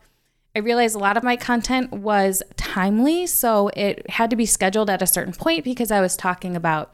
I 0.54 0.58
realized 0.58 0.96
a 0.96 0.98
lot 0.98 1.16
of 1.16 1.22
my 1.22 1.36
content 1.36 1.92
was 1.92 2.42
timely, 2.56 3.26
so 3.26 3.68
it 3.76 4.08
had 4.10 4.30
to 4.30 4.36
be 4.36 4.46
scheduled 4.46 4.90
at 4.90 5.02
a 5.02 5.06
certain 5.06 5.32
point 5.32 5.64
because 5.64 5.90
I 5.90 6.00
was 6.00 6.16
talking 6.16 6.56
about 6.56 6.92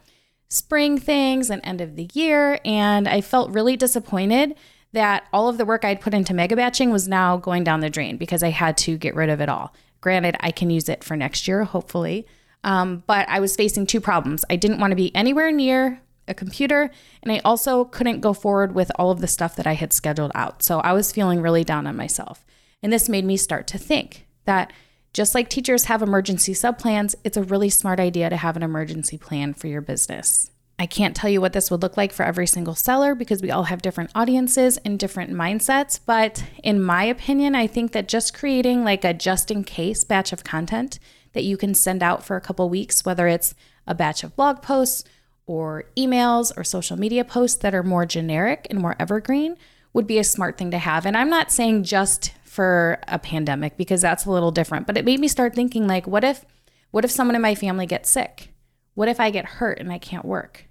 spring 0.48 0.98
things 0.98 1.50
and 1.50 1.60
end 1.64 1.80
of 1.80 1.96
the 1.96 2.08
year. 2.12 2.60
And 2.64 3.08
I 3.08 3.20
felt 3.20 3.50
really 3.50 3.76
disappointed 3.76 4.54
that 4.92 5.24
all 5.32 5.48
of 5.48 5.58
the 5.58 5.64
work 5.64 5.84
I'd 5.84 6.00
put 6.00 6.14
into 6.14 6.34
mega 6.34 6.56
batching 6.56 6.90
was 6.90 7.08
now 7.08 7.36
going 7.36 7.64
down 7.64 7.80
the 7.80 7.90
drain 7.90 8.16
because 8.16 8.42
I 8.42 8.50
had 8.50 8.76
to 8.78 8.96
get 8.96 9.14
rid 9.14 9.30
of 9.30 9.40
it 9.40 9.48
all. 9.48 9.74
Granted, 10.00 10.36
I 10.40 10.50
can 10.50 10.70
use 10.70 10.88
it 10.88 11.02
for 11.02 11.16
next 11.16 11.48
year, 11.48 11.64
hopefully. 11.64 12.26
Um, 12.62 13.04
but 13.06 13.28
I 13.28 13.40
was 13.40 13.56
facing 13.56 13.86
two 13.86 14.00
problems. 14.00 14.44
I 14.50 14.56
didn't 14.56 14.80
want 14.80 14.92
to 14.92 14.96
be 14.96 15.14
anywhere 15.14 15.50
near 15.50 16.00
a 16.28 16.34
computer, 16.34 16.90
and 17.22 17.30
I 17.30 17.40
also 17.44 17.84
couldn't 17.84 18.20
go 18.20 18.32
forward 18.32 18.74
with 18.74 18.90
all 18.96 19.10
of 19.10 19.20
the 19.20 19.28
stuff 19.28 19.54
that 19.56 19.66
I 19.66 19.74
had 19.74 19.92
scheduled 19.92 20.32
out. 20.34 20.62
So 20.62 20.80
I 20.80 20.92
was 20.92 21.12
feeling 21.12 21.40
really 21.40 21.62
down 21.62 21.86
on 21.86 21.96
myself. 21.96 22.44
And 22.82 22.92
this 22.92 23.08
made 23.08 23.24
me 23.24 23.36
start 23.36 23.66
to 23.68 23.78
think 23.78 24.26
that 24.44 24.72
just 25.12 25.34
like 25.34 25.48
teachers 25.48 25.86
have 25.86 26.02
emergency 26.02 26.52
subplans, 26.52 27.14
it's 27.24 27.36
a 27.36 27.42
really 27.42 27.70
smart 27.70 27.98
idea 27.98 28.28
to 28.28 28.36
have 28.36 28.56
an 28.56 28.62
emergency 28.62 29.16
plan 29.16 29.54
for 29.54 29.66
your 29.66 29.80
business. 29.80 30.50
I 30.78 30.84
can't 30.84 31.16
tell 31.16 31.30
you 31.30 31.40
what 31.40 31.54
this 31.54 31.70
would 31.70 31.80
look 31.80 31.96
like 31.96 32.12
for 32.12 32.22
every 32.22 32.46
single 32.46 32.74
seller 32.74 33.14
because 33.14 33.40
we 33.40 33.50
all 33.50 33.64
have 33.64 33.80
different 33.80 34.10
audiences 34.14 34.76
and 34.78 34.98
different 34.98 35.32
mindsets. 35.32 35.98
But 36.04 36.44
in 36.62 36.82
my 36.82 37.04
opinion, 37.04 37.54
I 37.54 37.66
think 37.66 37.92
that 37.92 38.08
just 38.08 38.34
creating 38.34 38.84
like 38.84 39.04
a 39.04 39.14
just 39.14 39.50
in 39.50 39.64
case 39.64 40.04
batch 40.04 40.34
of 40.34 40.44
content 40.44 40.98
that 41.32 41.44
you 41.44 41.56
can 41.56 41.72
send 41.72 42.02
out 42.02 42.24
for 42.24 42.36
a 42.36 42.42
couple 42.42 42.68
weeks, 42.68 43.06
whether 43.06 43.26
it's 43.26 43.54
a 43.86 43.94
batch 43.94 44.22
of 44.22 44.36
blog 44.36 44.60
posts 44.60 45.02
or 45.46 45.84
emails 45.96 46.52
or 46.58 46.64
social 46.64 46.98
media 46.98 47.24
posts 47.24 47.58
that 47.60 47.74
are 47.74 47.82
more 47.82 48.04
generic 48.04 48.66
and 48.68 48.78
more 48.78 48.96
evergreen 48.98 49.56
would 49.94 50.06
be 50.06 50.18
a 50.18 50.24
smart 50.24 50.58
thing 50.58 50.70
to 50.72 50.78
have. 50.78 51.06
And 51.06 51.16
I'm 51.16 51.30
not 51.30 51.50
saying 51.50 51.84
just 51.84 52.32
for 52.56 52.98
a 53.06 53.18
pandemic 53.18 53.76
because 53.76 54.00
that's 54.00 54.24
a 54.24 54.30
little 54.30 54.50
different, 54.50 54.86
but 54.86 54.96
it 54.96 55.04
made 55.04 55.20
me 55.20 55.28
start 55.28 55.54
thinking 55.54 55.86
like 55.86 56.06
what 56.06 56.24
if 56.24 56.46
what 56.90 57.04
if 57.04 57.10
someone 57.10 57.36
in 57.36 57.42
my 57.42 57.54
family 57.54 57.84
gets 57.84 58.08
sick? 58.08 58.54
What 58.94 59.08
if 59.08 59.20
I 59.20 59.30
get 59.30 59.44
hurt 59.44 59.78
and 59.78 59.92
I 59.92 59.98
can't 59.98 60.24
work? 60.24 60.64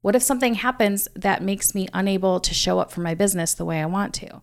What 0.00 0.16
if 0.16 0.22
something 0.22 0.54
happens 0.54 1.06
that 1.14 1.42
makes 1.42 1.74
me 1.74 1.86
unable 1.92 2.40
to 2.40 2.54
show 2.54 2.78
up 2.78 2.90
for 2.90 3.02
my 3.02 3.14
business 3.14 3.52
the 3.52 3.66
way 3.66 3.82
I 3.82 3.86
want 3.86 4.14
to? 4.14 4.40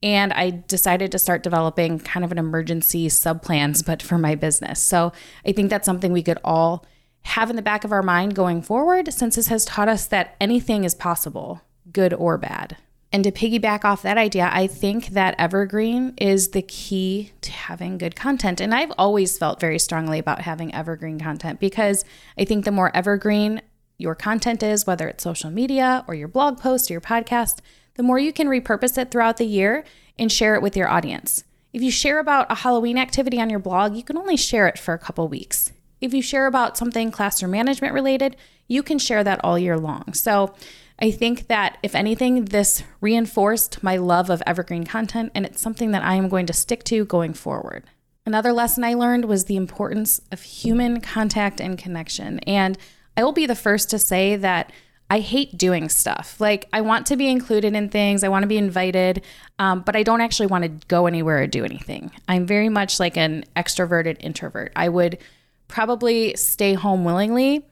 And 0.00 0.32
I 0.32 0.62
decided 0.68 1.10
to 1.10 1.18
start 1.18 1.42
developing 1.42 1.98
kind 1.98 2.24
of 2.24 2.30
an 2.30 2.38
emergency 2.38 3.08
sub 3.08 3.42
plans, 3.42 3.82
but 3.82 4.00
for 4.00 4.16
my 4.16 4.36
business. 4.36 4.80
So 4.80 5.12
I 5.44 5.50
think 5.50 5.70
that's 5.70 5.86
something 5.86 6.12
we 6.12 6.22
could 6.22 6.38
all 6.44 6.86
have 7.22 7.50
in 7.50 7.56
the 7.56 7.62
back 7.62 7.82
of 7.82 7.90
our 7.90 8.02
mind 8.02 8.36
going 8.36 8.62
forward, 8.62 9.12
since 9.12 9.34
this 9.34 9.48
has 9.48 9.64
taught 9.64 9.88
us 9.88 10.06
that 10.06 10.36
anything 10.40 10.84
is 10.84 10.94
possible, 10.94 11.62
good 11.90 12.14
or 12.14 12.38
bad. 12.38 12.76
And 13.10 13.24
to 13.24 13.32
piggyback 13.32 13.84
off 13.84 14.02
that 14.02 14.18
idea, 14.18 14.50
I 14.52 14.66
think 14.66 15.08
that 15.08 15.34
evergreen 15.38 16.12
is 16.18 16.50
the 16.50 16.62
key 16.62 17.32
to 17.40 17.50
having 17.50 17.96
good 17.96 18.14
content. 18.14 18.60
And 18.60 18.74
I've 18.74 18.92
always 18.98 19.38
felt 19.38 19.60
very 19.60 19.78
strongly 19.78 20.18
about 20.18 20.42
having 20.42 20.74
evergreen 20.74 21.18
content 21.18 21.58
because 21.58 22.04
I 22.36 22.44
think 22.44 22.64
the 22.64 22.70
more 22.70 22.94
evergreen 22.94 23.62
your 23.96 24.14
content 24.14 24.62
is, 24.62 24.86
whether 24.86 25.08
it's 25.08 25.24
social 25.24 25.50
media 25.50 26.04
or 26.06 26.14
your 26.14 26.28
blog 26.28 26.60
post 26.60 26.90
or 26.90 26.94
your 26.94 27.00
podcast, 27.00 27.58
the 27.94 28.02
more 28.02 28.18
you 28.18 28.32
can 28.32 28.46
repurpose 28.46 28.98
it 28.98 29.10
throughout 29.10 29.38
the 29.38 29.46
year 29.46 29.84
and 30.18 30.30
share 30.30 30.54
it 30.54 30.62
with 30.62 30.76
your 30.76 30.88
audience. 30.88 31.44
If 31.72 31.82
you 31.82 31.90
share 31.90 32.18
about 32.18 32.50
a 32.50 32.56
Halloween 32.56 32.98
activity 32.98 33.40
on 33.40 33.50
your 33.50 33.58
blog, 33.58 33.96
you 33.96 34.02
can 34.02 34.18
only 34.18 34.36
share 34.36 34.68
it 34.68 34.78
for 34.78 34.94
a 34.94 34.98
couple 34.98 35.28
weeks. 35.28 35.72
If 36.00 36.14
you 36.14 36.22
share 36.22 36.46
about 36.46 36.76
something 36.76 37.10
classroom 37.10 37.50
management 37.52 37.92
related, 37.92 38.36
you 38.68 38.82
can 38.82 38.98
share 38.98 39.24
that 39.24 39.40
all 39.42 39.58
year 39.58 39.78
long. 39.78 40.12
So 40.12 40.54
I 41.00 41.10
think 41.10 41.46
that 41.46 41.78
if 41.82 41.94
anything, 41.94 42.46
this 42.46 42.82
reinforced 43.00 43.82
my 43.82 43.96
love 43.96 44.30
of 44.30 44.42
evergreen 44.46 44.84
content, 44.84 45.30
and 45.34 45.46
it's 45.46 45.60
something 45.60 45.92
that 45.92 46.02
I 46.02 46.16
am 46.16 46.28
going 46.28 46.46
to 46.46 46.52
stick 46.52 46.82
to 46.84 47.04
going 47.04 47.34
forward. 47.34 47.84
Another 48.26 48.52
lesson 48.52 48.84
I 48.84 48.94
learned 48.94 49.24
was 49.24 49.44
the 49.44 49.56
importance 49.56 50.20
of 50.32 50.42
human 50.42 51.00
contact 51.00 51.60
and 51.60 51.78
connection. 51.78 52.40
And 52.40 52.76
I 53.16 53.24
will 53.24 53.32
be 53.32 53.46
the 53.46 53.54
first 53.54 53.90
to 53.90 53.98
say 53.98 54.36
that 54.36 54.72
I 55.08 55.20
hate 55.20 55.56
doing 55.56 55.88
stuff. 55.88 56.38
Like, 56.40 56.68
I 56.72 56.82
want 56.82 57.06
to 57.06 57.16
be 57.16 57.30
included 57.30 57.74
in 57.74 57.88
things, 57.88 58.22
I 58.22 58.28
want 58.28 58.42
to 58.42 58.48
be 58.48 58.58
invited, 58.58 59.24
um, 59.58 59.80
but 59.80 59.96
I 59.96 60.02
don't 60.02 60.20
actually 60.20 60.48
want 60.48 60.64
to 60.64 60.86
go 60.88 61.06
anywhere 61.06 61.42
or 61.42 61.46
do 61.46 61.64
anything. 61.64 62.10
I'm 62.28 62.44
very 62.44 62.68
much 62.68 63.00
like 63.00 63.16
an 63.16 63.44
extroverted 63.56 64.18
introvert. 64.20 64.72
I 64.76 64.88
would 64.88 65.18
probably 65.68 66.36
stay 66.36 66.74
home 66.74 67.04
willingly 67.04 67.64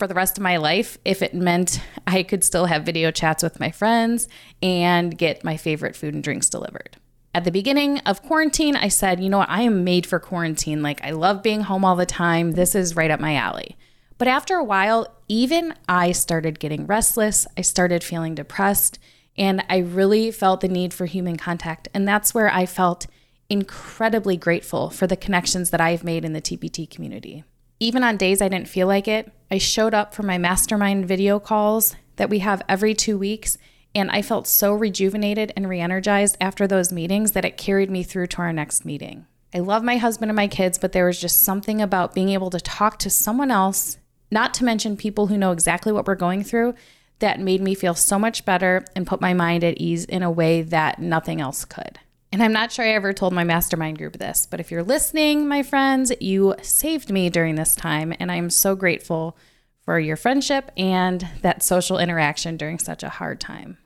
for 0.00 0.06
the 0.06 0.14
rest 0.14 0.38
of 0.38 0.42
my 0.42 0.56
life 0.56 0.96
if 1.04 1.20
it 1.20 1.34
meant 1.34 1.78
I 2.06 2.22
could 2.22 2.42
still 2.42 2.64
have 2.64 2.84
video 2.84 3.10
chats 3.10 3.42
with 3.42 3.60
my 3.60 3.70
friends 3.70 4.28
and 4.62 5.16
get 5.16 5.44
my 5.44 5.58
favorite 5.58 5.94
food 5.94 6.14
and 6.14 6.24
drinks 6.24 6.48
delivered. 6.48 6.96
At 7.34 7.44
the 7.44 7.50
beginning 7.52 7.98
of 8.00 8.22
quarantine, 8.22 8.76
I 8.76 8.88
said, 8.88 9.20
you 9.20 9.28
know 9.28 9.38
what, 9.38 9.50
I 9.50 9.60
am 9.60 9.84
made 9.84 10.06
for 10.06 10.18
quarantine. 10.18 10.82
Like, 10.82 11.04
I 11.04 11.10
love 11.10 11.42
being 11.42 11.60
home 11.60 11.84
all 11.84 11.96
the 11.96 12.06
time. 12.06 12.52
This 12.52 12.74
is 12.74 12.96
right 12.96 13.10
up 13.10 13.20
my 13.20 13.34
alley. 13.34 13.76
But 14.16 14.26
after 14.26 14.56
a 14.56 14.64
while, 14.64 15.06
even 15.28 15.74
I 15.86 16.12
started 16.12 16.58
getting 16.58 16.86
restless. 16.86 17.46
I 17.58 17.60
started 17.60 18.02
feeling 18.02 18.34
depressed, 18.34 18.98
and 19.36 19.62
I 19.68 19.78
really 19.78 20.30
felt 20.30 20.62
the 20.62 20.68
need 20.68 20.94
for 20.94 21.04
human 21.04 21.36
contact. 21.36 21.88
And 21.92 22.08
that's 22.08 22.32
where 22.32 22.50
I 22.50 22.64
felt 22.64 23.06
incredibly 23.50 24.38
grateful 24.38 24.88
for 24.88 25.06
the 25.06 25.16
connections 25.16 25.68
that 25.70 25.80
I've 25.80 26.04
made 26.04 26.24
in 26.24 26.32
the 26.32 26.40
TPT 26.40 26.88
community. 26.88 27.44
Even 27.82 28.04
on 28.04 28.18
days 28.18 28.42
I 28.42 28.48
didn't 28.48 28.68
feel 28.68 28.86
like 28.86 29.08
it, 29.08 29.32
I 29.50 29.56
showed 29.56 29.94
up 29.94 30.14
for 30.14 30.22
my 30.22 30.36
mastermind 30.36 31.08
video 31.08 31.40
calls 31.40 31.96
that 32.16 32.28
we 32.28 32.40
have 32.40 32.60
every 32.68 32.92
two 32.92 33.16
weeks, 33.16 33.56
and 33.94 34.10
I 34.10 34.20
felt 34.20 34.46
so 34.46 34.74
rejuvenated 34.74 35.50
and 35.56 35.66
re 35.66 35.80
energized 35.80 36.36
after 36.42 36.66
those 36.66 36.92
meetings 36.92 37.32
that 37.32 37.46
it 37.46 37.56
carried 37.56 37.90
me 37.90 38.02
through 38.02 38.26
to 38.28 38.42
our 38.42 38.52
next 38.52 38.84
meeting. 38.84 39.24
I 39.54 39.60
love 39.60 39.82
my 39.82 39.96
husband 39.96 40.30
and 40.30 40.36
my 40.36 40.46
kids, 40.46 40.76
but 40.76 40.92
there 40.92 41.06
was 41.06 41.18
just 41.18 41.38
something 41.38 41.80
about 41.80 42.14
being 42.14 42.28
able 42.28 42.50
to 42.50 42.60
talk 42.60 42.98
to 42.98 43.08
someone 43.08 43.50
else, 43.50 43.96
not 44.30 44.52
to 44.54 44.64
mention 44.64 44.94
people 44.94 45.28
who 45.28 45.38
know 45.38 45.50
exactly 45.50 45.90
what 45.90 46.06
we're 46.06 46.16
going 46.16 46.44
through, 46.44 46.74
that 47.20 47.40
made 47.40 47.62
me 47.62 47.74
feel 47.74 47.94
so 47.94 48.18
much 48.18 48.44
better 48.44 48.84
and 48.94 49.06
put 49.06 49.22
my 49.22 49.32
mind 49.32 49.64
at 49.64 49.78
ease 49.78 50.04
in 50.04 50.22
a 50.22 50.30
way 50.30 50.60
that 50.60 50.98
nothing 50.98 51.40
else 51.40 51.64
could. 51.64 51.98
And 52.32 52.42
I'm 52.42 52.52
not 52.52 52.70
sure 52.70 52.84
I 52.84 52.90
ever 52.90 53.12
told 53.12 53.32
my 53.32 53.42
mastermind 53.42 53.98
group 53.98 54.18
this, 54.18 54.46
but 54.48 54.60
if 54.60 54.70
you're 54.70 54.84
listening, 54.84 55.48
my 55.48 55.64
friends, 55.64 56.12
you 56.20 56.54
saved 56.62 57.10
me 57.10 57.28
during 57.28 57.56
this 57.56 57.74
time. 57.74 58.14
And 58.20 58.30
I'm 58.30 58.50
so 58.50 58.76
grateful 58.76 59.36
for 59.84 59.98
your 59.98 60.16
friendship 60.16 60.70
and 60.76 61.26
that 61.42 61.64
social 61.64 61.98
interaction 61.98 62.56
during 62.56 62.78
such 62.78 63.02
a 63.02 63.08
hard 63.08 63.40
time. 63.40 63.78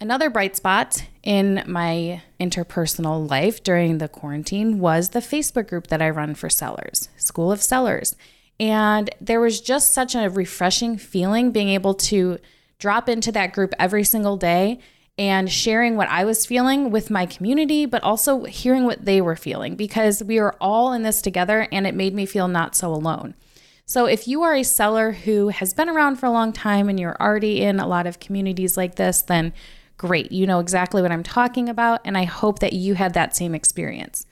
Another 0.00 0.30
bright 0.30 0.56
spot 0.56 1.04
in 1.22 1.62
my 1.66 2.22
interpersonal 2.40 3.28
life 3.28 3.62
during 3.62 3.98
the 3.98 4.08
quarantine 4.08 4.80
was 4.80 5.10
the 5.10 5.20
Facebook 5.20 5.68
group 5.68 5.88
that 5.88 6.02
I 6.02 6.10
run 6.10 6.34
for 6.34 6.48
sellers, 6.48 7.08
School 7.18 7.52
of 7.52 7.62
Sellers. 7.62 8.16
And 8.58 9.10
there 9.20 9.40
was 9.40 9.60
just 9.60 9.92
such 9.92 10.14
a 10.14 10.30
refreshing 10.30 10.96
feeling 10.96 11.52
being 11.52 11.68
able 11.68 11.94
to 11.94 12.38
drop 12.78 13.08
into 13.08 13.30
that 13.32 13.52
group 13.52 13.74
every 13.78 14.02
single 14.02 14.36
day 14.36 14.80
and 15.22 15.52
sharing 15.52 15.94
what 15.94 16.08
I 16.08 16.24
was 16.24 16.44
feeling 16.44 16.90
with 16.90 17.08
my 17.08 17.26
community, 17.26 17.86
but 17.86 18.02
also 18.02 18.42
hearing 18.42 18.86
what 18.86 19.04
they 19.04 19.20
were 19.20 19.36
feeling 19.36 19.76
because 19.76 20.20
we 20.20 20.40
are 20.40 20.56
all 20.60 20.92
in 20.92 21.04
this 21.04 21.22
together 21.22 21.68
and 21.70 21.86
it 21.86 21.94
made 21.94 22.12
me 22.12 22.26
feel 22.26 22.48
not 22.48 22.74
so 22.74 22.92
alone. 22.92 23.36
So, 23.86 24.06
if 24.06 24.26
you 24.26 24.42
are 24.42 24.56
a 24.56 24.64
seller 24.64 25.12
who 25.12 25.50
has 25.50 25.74
been 25.74 25.88
around 25.88 26.16
for 26.16 26.26
a 26.26 26.32
long 26.32 26.52
time 26.52 26.88
and 26.88 26.98
you're 26.98 27.16
already 27.20 27.62
in 27.62 27.78
a 27.78 27.86
lot 27.86 28.08
of 28.08 28.18
communities 28.18 28.76
like 28.76 28.96
this, 28.96 29.22
then 29.22 29.52
great. 29.96 30.32
You 30.32 30.44
know 30.44 30.58
exactly 30.58 31.02
what 31.02 31.12
I'm 31.12 31.22
talking 31.22 31.68
about. 31.68 32.00
And 32.04 32.18
I 32.18 32.24
hope 32.24 32.58
that 32.58 32.72
you 32.72 32.94
had 32.94 33.14
that 33.14 33.36
same 33.36 33.54
experience. 33.54 34.26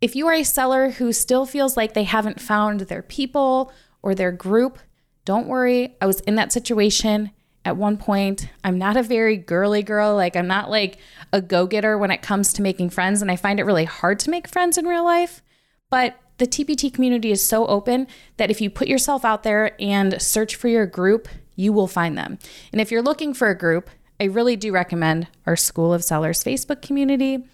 If 0.00 0.16
you 0.16 0.26
are 0.26 0.34
a 0.34 0.42
seller 0.42 0.90
who 0.90 1.12
still 1.12 1.46
feels 1.46 1.76
like 1.76 1.94
they 1.94 2.02
haven't 2.02 2.40
found 2.40 2.80
their 2.80 3.02
people 3.02 3.72
or 4.02 4.16
their 4.16 4.32
group, 4.32 4.80
don't 5.24 5.46
worry. 5.46 5.94
I 6.00 6.06
was 6.06 6.18
in 6.22 6.34
that 6.34 6.52
situation 6.52 7.30
at 7.64 7.76
one 7.76 7.96
point. 7.96 8.48
I'm 8.64 8.78
not 8.78 8.96
a 8.96 9.02
very 9.02 9.36
girly 9.36 9.82
girl. 9.82 10.14
Like, 10.14 10.36
I'm 10.36 10.46
not 10.46 10.70
like 10.70 10.98
a 11.32 11.40
go 11.40 11.66
getter 11.66 11.96
when 11.96 12.10
it 12.10 12.22
comes 12.22 12.52
to 12.54 12.62
making 12.62 12.90
friends. 12.90 13.22
And 13.22 13.30
I 13.30 13.36
find 13.36 13.60
it 13.60 13.64
really 13.64 13.84
hard 13.84 14.18
to 14.20 14.30
make 14.30 14.48
friends 14.48 14.76
in 14.76 14.86
real 14.86 15.04
life. 15.04 15.42
But 15.90 16.16
the 16.38 16.46
TPT 16.46 16.92
community 16.92 17.30
is 17.30 17.44
so 17.44 17.66
open 17.66 18.06
that 18.36 18.50
if 18.50 18.60
you 18.60 18.70
put 18.70 18.88
yourself 18.88 19.24
out 19.24 19.42
there 19.42 19.80
and 19.80 20.20
search 20.20 20.56
for 20.56 20.68
your 20.68 20.86
group, 20.86 21.28
you 21.54 21.72
will 21.72 21.86
find 21.86 22.16
them. 22.16 22.38
And 22.72 22.80
if 22.80 22.90
you're 22.90 23.02
looking 23.02 23.34
for 23.34 23.48
a 23.48 23.58
group, 23.58 23.90
I 24.18 24.24
really 24.24 24.56
do 24.56 24.72
recommend 24.72 25.28
our 25.46 25.56
School 25.56 25.92
of 25.92 26.02
Sellers 26.02 26.42
Facebook 26.42 26.82
community. 26.82 27.44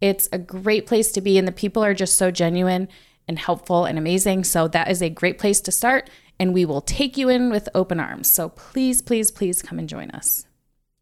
It's 0.00 0.28
a 0.32 0.38
great 0.38 0.86
place 0.86 1.10
to 1.12 1.20
be, 1.20 1.38
and 1.38 1.48
the 1.48 1.52
people 1.52 1.84
are 1.84 1.94
just 1.94 2.16
so 2.16 2.30
genuine 2.30 2.88
and 3.28 3.38
helpful 3.38 3.84
and 3.84 3.98
amazing. 3.98 4.44
So, 4.44 4.66
that 4.68 4.90
is 4.90 5.02
a 5.02 5.10
great 5.10 5.38
place 5.38 5.60
to 5.60 5.70
start 5.70 6.10
and 6.38 6.54
we 6.54 6.64
will 6.64 6.80
take 6.80 7.16
you 7.16 7.28
in 7.28 7.50
with 7.50 7.68
open 7.74 8.00
arms. 8.00 8.30
So 8.30 8.48
please, 8.50 9.02
please, 9.02 9.30
please 9.30 9.62
come 9.62 9.78
and 9.78 9.88
join 9.88 10.10
us. 10.10 10.46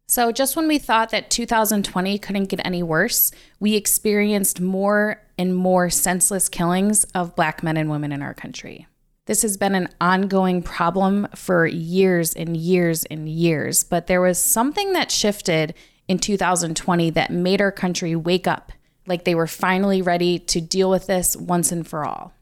So, 0.09 0.31
just 0.31 0.55
when 0.55 0.69
we 0.69 0.77
thought 0.77 1.09
that 1.09 1.29
2020 1.29 2.17
couldn't 2.19 2.45
get 2.45 2.65
any 2.65 2.81
worse, 2.81 3.31
we 3.59 3.75
experienced 3.75 4.61
more 4.61 5.21
and 5.37 5.53
more 5.53 5.89
senseless 5.89 6.47
killings 6.47 7.03
of 7.13 7.35
Black 7.35 7.61
men 7.61 7.75
and 7.75 7.89
women 7.89 8.13
in 8.13 8.21
our 8.21 8.33
country. 8.33 8.87
This 9.25 9.41
has 9.41 9.57
been 9.57 9.75
an 9.75 9.89
ongoing 9.99 10.63
problem 10.63 11.27
for 11.35 11.67
years 11.67 12.33
and 12.33 12.55
years 12.55 13.03
and 13.03 13.27
years, 13.27 13.83
but 13.83 14.07
there 14.07 14.21
was 14.21 14.41
something 14.41 14.93
that 14.93 15.11
shifted 15.11 15.73
in 16.07 16.19
2020 16.19 17.09
that 17.09 17.29
made 17.29 17.59
our 17.59 17.73
country 17.73 18.15
wake 18.15 18.47
up 18.47 18.71
like 19.07 19.23
they 19.23 19.35
were 19.35 19.47
finally 19.47 20.01
ready 20.01 20.37
to 20.39 20.61
deal 20.61 20.89
with 20.89 21.07
this 21.07 21.35
once 21.35 21.71
and 21.71 21.87
for 21.87 22.05
all. 22.05 22.33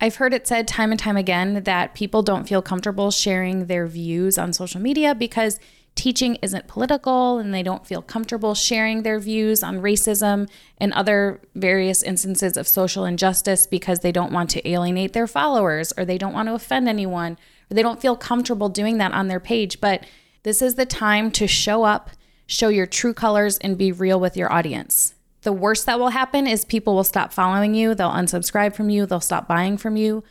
I've 0.00 0.16
heard 0.16 0.34
it 0.34 0.46
said 0.46 0.68
time 0.68 0.90
and 0.90 1.00
time 1.00 1.16
again 1.16 1.64
that 1.64 1.94
people 1.94 2.22
don't 2.22 2.48
feel 2.48 2.60
comfortable 2.60 3.10
sharing 3.10 3.66
their 3.66 3.86
views 3.86 4.36
on 4.36 4.52
social 4.52 4.80
media 4.80 5.14
because 5.14 5.58
teaching 5.94 6.36
isn't 6.42 6.68
political 6.68 7.38
and 7.38 7.52
they 7.52 7.62
don't 7.62 7.86
feel 7.86 8.02
comfortable 8.02 8.54
sharing 8.54 9.02
their 9.02 9.18
views 9.18 9.62
on 9.62 9.80
racism 9.80 10.48
and 10.76 10.92
other 10.92 11.40
various 11.54 12.02
instances 12.02 12.58
of 12.58 12.68
social 12.68 13.06
injustice 13.06 13.66
because 13.66 14.00
they 14.00 14.12
don't 14.12 14.32
want 14.32 14.50
to 14.50 14.68
alienate 14.68 15.14
their 15.14 15.26
followers 15.26 15.92
or 15.96 16.04
they 16.04 16.18
don't 16.18 16.34
want 16.34 16.48
to 16.48 16.54
offend 16.54 16.86
anyone 16.86 17.38
or 17.70 17.74
they 17.74 17.82
don't 17.82 18.02
feel 18.02 18.16
comfortable 18.16 18.68
doing 18.68 18.98
that 18.98 19.12
on 19.12 19.28
their 19.28 19.40
page. 19.40 19.80
But 19.80 20.04
this 20.42 20.60
is 20.60 20.74
the 20.74 20.86
time 20.86 21.30
to 21.32 21.48
show 21.48 21.84
up, 21.84 22.10
show 22.46 22.68
your 22.68 22.86
true 22.86 23.14
colors, 23.14 23.56
and 23.58 23.78
be 23.78 23.90
real 23.90 24.20
with 24.20 24.36
your 24.36 24.52
audience. 24.52 25.15
The 25.46 25.52
worst 25.52 25.86
that 25.86 26.00
will 26.00 26.08
happen 26.08 26.48
is 26.48 26.64
people 26.64 26.96
will 26.96 27.04
stop 27.04 27.32
following 27.32 27.72
you, 27.72 27.94
they'll 27.94 28.10
unsubscribe 28.10 28.74
from 28.74 28.90
you, 28.90 29.06
they'll 29.06 29.20
stop 29.20 29.46
buying 29.46 29.76
from 29.76 29.96
you. 29.96 30.24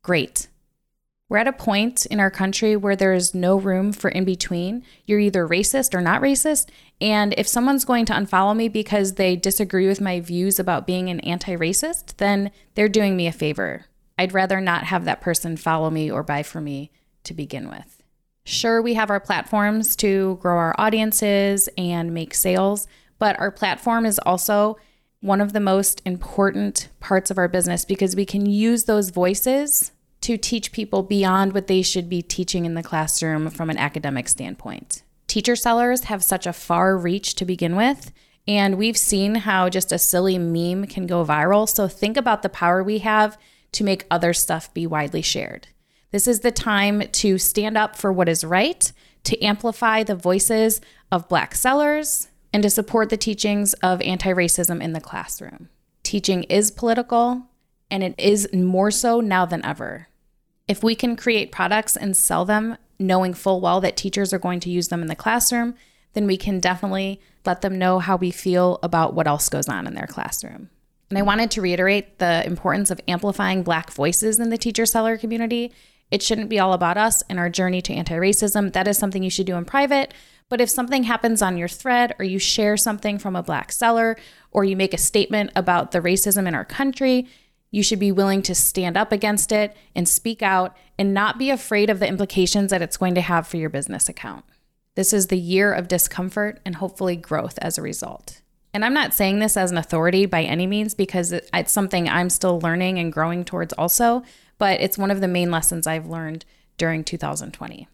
Great. 0.00 0.46
We're 1.28 1.38
at 1.38 1.48
a 1.48 1.52
point 1.52 2.06
in 2.06 2.20
our 2.20 2.30
country 2.30 2.76
where 2.76 2.94
there 2.94 3.12
is 3.12 3.34
no 3.34 3.56
room 3.56 3.92
for 3.92 4.10
in 4.10 4.24
between. 4.24 4.84
You're 5.06 5.18
either 5.18 5.44
racist 5.44 5.92
or 5.92 6.00
not 6.00 6.22
racist. 6.22 6.68
And 7.00 7.34
if 7.36 7.48
someone's 7.48 7.84
going 7.84 8.04
to 8.06 8.12
unfollow 8.12 8.54
me 8.54 8.68
because 8.68 9.14
they 9.14 9.34
disagree 9.34 9.88
with 9.88 10.00
my 10.00 10.20
views 10.20 10.60
about 10.60 10.86
being 10.86 11.08
an 11.08 11.18
anti 11.20 11.56
racist, 11.56 12.18
then 12.18 12.52
they're 12.76 12.88
doing 12.88 13.16
me 13.16 13.26
a 13.26 13.32
favor. 13.32 13.86
I'd 14.16 14.32
rather 14.32 14.60
not 14.60 14.84
have 14.84 15.04
that 15.04 15.20
person 15.20 15.56
follow 15.56 15.90
me 15.90 16.12
or 16.12 16.22
buy 16.22 16.44
from 16.44 16.62
me 16.62 16.92
to 17.24 17.34
begin 17.34 17.68
with. 17.68 18.04
Sure, 18.44 18.80
we 18.80 18.94
have 18.94 19.10
our 19.10 19.18
platforms 19.18 19.96
to 19.96 20.38
grow 20.40 20.56
our 20.56 20.76
audiences 20.78 21.68
and 21.76 22.14
make 22.14 22.34
sales, 22.34 22.86
but 23.20 23.38
our 23.38 23.52
platform 23.52 24.04
is 24.04 24.18
also 24.26 24.76
one 25.20 25.40
of 25.40 25.52
the 25.52 25.60
most 25.60 26.02
important 26.04 26.88
parts 26.98 27.30
of 27.30 27.38
our 27.38 27.46
business 27.46 27.84
because 27.84 28.16
we 28.16 28.24
can 28.24 28.46
use 28.46 28.84
those 28.84 29.10
voices 29.10 29.92
to 30.22 30.36
teach 30.36 30.72
people 30.72 31.02
beyond 31.02 31.52
what 31.52 31.66
they 31.66 31.82
should 31.82 32.08
be 32.08 32.22
teaching 32.22 32.64
in 32.64 32.74
the 32.74 32.82
classroom 32.82 33.48
from 33.50 33.70
an 33.70 33.78
academic 33.78 34.28
standpoint. 34.28 35.02
Teacher 35.26 35.54
sellers 35.54 36.04
have 36.04 36.24
such 36.24 36.46
a 36.46 36.52
far 36.52 36.96
reach 36.96 37.34
to 37.36 37.44
begin 37.44 37.76
with, 37.76 38.10
and 38.48 38.76
we've 38.76 38.96
seen 38.96 39.36
how 39.36 39.68
just 39.68 39.92
a 39.92 39.98
silly 39.98 40.38
meme 40.38 40.86
can 40.86 41.06
go 41.06 41.24
viral. 41.24 41.68
So 41.68 41.86
think 41.86 42.16
about 42.16 42.42
the 42.42 42.48
power 42.48 42.82
we 42.82 42.98
have 42.98 43.38
to 43.72 43.84
make 43.84 44.06
other 44.10 44.32
stuff 44.32 44.72
be 44.74 44.86
widely 44.86 45.22
shared. 45.22 45.68
This 46.10 46.26
is 46.26 46.40
the 46.40 46.50
time 46.50 47.02
to 47.12 47.38
stand 47.38 47.76
up 47.76 47.96
for 47.96 48.12
what 48.12 48.28
is 48.28 48.44
right, 48.44 48.90
to 49.24 49.40
amplify 49.42 50.02
the 50.02 50.16
voices 50.16 50.80
of 51.12 51.28
Black 51.28 51.54
sellers, 51.54 52.29
and 52.52 52.62
to 52.62 52.70
support 52.70 53.10
the 53.10 53.16
teachings 53.16 53.74
of 53.74 54.00
anti 54.02 54.30
racism 54.30 54.82
in 54.82 54.92
the 54.92 55.00
classroom. 55.00 55.68
Teaching 56.02 56.44
is 56.44 56.70
political, 56.70 57.46
and 57.90 58.02
it 58.02 58.14
is 58.18 58.48
more 58.52 58.90
so 58.90 59.20
now 59.20 59.44
than 59.44 59.64
ever. 59.64 60.08
If 60.68 60.82
we 60.82 60.94
can 60.94 61.16
create 61.16 61.52
products 61.52 61.96
and 61.96 62.16
sell 62.16 62.44
them 62.44 62.76
knowing 62.98 63.34
full 63.34 63.60
well 63.60 63.80
that 63.80 63.96
teachers 63.96 64.32
are 64.32 64.38
going 64.38 64.60
to 64.60 64.70
use 64.70 64.88
them 64.88 65.02
in 65.02 65.08
the 65.08 65.16
classroom, 65.16 65.74
then 66.12 66.26
we 66.26 66.36
can 66.36 66.60
definitely 66.60 67.20
let 67.46 67.62
them 67.62 67.78
know 67.78 67.98
how 67.98 68.16
we 68.16 68.30
feel 68.30 68.78
about 68.82 69.14
what 69.14 69.26
else 69.26 69.48
goes 69.48 69.68
on 69.68 69.86
in 69.86 69.94
their 69.94 70.06
classroom. 70.06 70.68
And 71.08 71.18
I 71.18 71.22
wanted 71.22 71.50
to 71.52 71.60
reiterate 71.60 72.18
the 72.18 72.46
importance 72.46 72.90
of 72.90 73.00
amplifying 73.08 73.62
Black 73.62 73.90
voices 73.90 74.38
in 74.38 74.50
the 74.50 74.58
teacher 74.58 74.86
seller 74.86 75.16
community. 75.16 75.72
It 76.10 76.22
shouldn't 76.22 76.48
be 76.48 76.60
all 76.60 76.72
about 76.72 76.96
us 76.96 77.22
and 77.28 77.38
our 77.38 77.50
journey 77.50 77.82
to 77.82 77.92
anti 77.92 78.14
racism. 78.14 78.72
That 78.72 78.86
is 78.86 78.98
something 78.98 79.22
you 79.22 79.30
should 79.30 79.46
do 79.46 79.56
in 79.56 79.64
private. 79.64 80.14
But 80.50 80.60
if 80.60 80.68
something 80.68 81.04
happens 81.04 81.40
on 81.40 81.56
your 81.56 81.68
thread, 81.68 82.14
or 82.18 82.24
you 82.24 82.38
share 82.38 82.76
something 82.76 83.18
from 83.18 83.36
a 83.36 83.42
Black 83.42 83.72
seller, 83.72 84.16
or 84.50 84.64
you 84.64 84.76
make 84.76 84.92
a 84.92 84.98
statement 84.98 85.52
about 85.56 85.92
the 85.92 86.00
racism 86.00 86.46
in 86.46 86.54
our 86.54 86.64
country, 86.64 87.28
you 87.70 87.84
should 87.84 88.00
be 88.00 88.10
willing 88.10 88.42
to 88.42 88.54
stand 88.54 88.96
up 88.96 89.12
against 89.12 89.52
it 89.52 89.76
and 89.94 90.08
speak 90.08 90.42
out 90.42 90.76
and 90.98 91.14
not 91.14 91.38
be 91.38 91.50
afraid 91.50 91.88
of 91.88 92.00
the 92.00 92.08
implications 92.08 92.72
that 92.72 92.82
it's 92.82 92.96
going 92.96 93.14
to 93.14 93.20
have 93.20 93.46
for 93.46 93.58
your 93.58 93.70
business 93.70 94.08
account. 94.08 94.44
This 94.96 95.12
is 95.12 95.28
the 95.28 95.38
year 95.38 95.72
of 95.72 95.86
discomfort 95.86 96.60
and 96.64 96.74
hopefully 96.74 97.14
growth 97.14 97.56
as 97.62 97.78
a 97.78 97.82
result. 97.82 98.42
And 98.74 98.84
I'm 98.84 98.94
not 98.94 99.14
saying 99.14 99.38
this 99.38 99.56
as 99.56 99.70
an 99.70 99.78
authority 99.78 100.26
by 100.26 100.42
any 100.42 100.66
means 100.66 100.94
because 100.94 101.30
it's 101.32 101.72
something 101.72 102.08
I'm 102.08 102.28
still 102.28 102.60
learning 102.60 102.98
and 102.98 103.12
growing 103.12 103.44
towards 103.44 103.72
also, 103.74 104.24
but 104.58 104.80
it's 104.80 104.98
one 104.98 105.12
of 105.12 105.20
the 105.20 105.28
main 105.28 105.52
lessons 105.52 105.86
I've 105.86 106.06
learned 106.06 106.44
during 106.76 107.04
2020. 107.04 107.88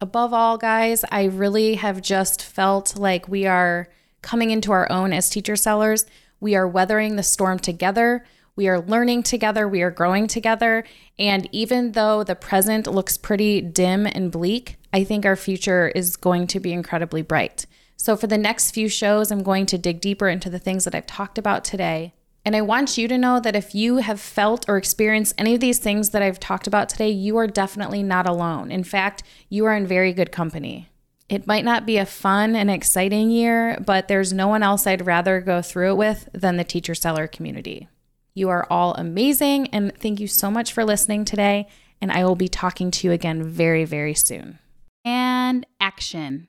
Above 0.00 0.32
all, 0.32 0.58
guys, 0.58 1.04
I 1.10 1.24
really 1.24 1.74
have 1.74 2.00
just 2.00 2.44
felt 2.44 2.96
like 2.96 3.26
we 3.26 3.46
are 3.46 3.88
coming 4.22 4.52
into 4.52 4.70
our 4.70 4.90
own 4.92 5.12
as 5.12 5.28
teacher 5.28 5.56
sellers. 5.56 6.06
We 6.38 6.54
are 6.54 6.68
weathering 6.68 7.16
the 7.16 7.24
storm 7.24 7.58
together. 7.58 8.24
We 8.54 8.68
are 8.68 8.80
learning 8.80 9.24
together. 9.24 9.66
We 9.66 9.82
are 9.82 9.90
growing 9.90 10.28
together. 10.28 10.84
And 11.18 11.48
even 11.50 11.92
though 11.92 12.22
the 12.22 12.36
present 12.36 12.86
looks 12.86 13.18
pretty 13.18 13.60
dim 13.60 14.06
and 14.06 14.30
bleak, 14.30 14.76
I 14.92 15.02
think 15.02 15.26
our 15.26 15.36
future 15.36 15.88
is 15.88 16.16
going 16.16 16.46
to 16.48 16.60
be 16.60 16.72
incredibly 16.72 17.22
bright. 17.22 17.66
So, 17.96 18.16
for 18.16 18.28
the 18.28 18.38
next 18.38 18.70
few 18.70 18.88
shows, 18.88 19.32
I'm 19.32 19.42
going 19.42 19.66
to 19.66 19.78
dig 19.78 20.00
deeper 20.00 20.28
into 20.28 20.48
the 20.48 20.60
things 20.60 20.84
that 20.84 20.94
I've 20.94 21.06
talked 21.06 21.38
about 21.38 21.64
today. 21.64 22.14
And 22.44 22.56
I 22.56 22.62
want 22.62 22.96
you 22.96 23.08
to 23.08 23.18
know 23.18 23.40
that 23.40 23.56
if 23.56 23.74
you 23.74 23.98
have 23.98 24.20
felt 24.20 24.68
or 24.68 24.76
experienced 24.76 25.34
any 25.36 25.54
of 25.54 25.60
these 25.60 25.78
things 25.78 26.10
that 26.10 26.22
I've 26.22 26.40
talked 26.40 26.66
about 26.66 26.88
today, 26.88 27.10
you 27.10 27.36
are 27.36 27.46
definitely 27.46 28.02
not 28.02 28.26
alone. 28.26 28.70
In 28.70 28.84
fact, 28.84 29.22
you 29.48 29.64
are 29.66 29.74
in 29.74 29.86
very 29.86 30.12
good 30.12 30.32
company. 30.32 30.88
It 31.28 31.46
might 31.46 31.64
not 31.64 31.84
be 31.84 31.98
a 31.98 32.06
fun 32.06 32.56
and 32.56 32.70
exciting 32.70 33.30
year, 33.30 33.78
but 33.84 34.08
there's 34.08 34.32
no 34.32 34.48
one 34.48 34.62
else 34.62 34.86
I'd 34.86 35.04
rather 35.04 35.40
go 35.40 35.60
through 35.60 35.92
it 35.92 35.96
with 35.96 36.28
than 36.32 36.56
the 36.56 36.64
teacher 36.64 36.94
seller 36.94 37.26
community. 37.26 37.86
You 38.32 38.48
are 38.48 38.66
all 38.70 38.94
amazing, 38.94 39.66
and 39.68 39.94
thank 39.98 40.20
you 40.20 40.26
so 40.26 40.50
much 40.50 40.72
for 40.72 40.84
listening 40.84 41.26
today. 41.26 41.68
And 42.00 42.10
I 42.12 42.24
will 42.24 42.36
be 42.36 42.48
talking 42.48 42.90
to 42.92 43.06
you 43.06 43.12
again 43.12 43.42
very, 43.42 43.84
very 43.84 44.14
soon. 44.14 44.58
And 45.04 45.66
action. 45.80 46.48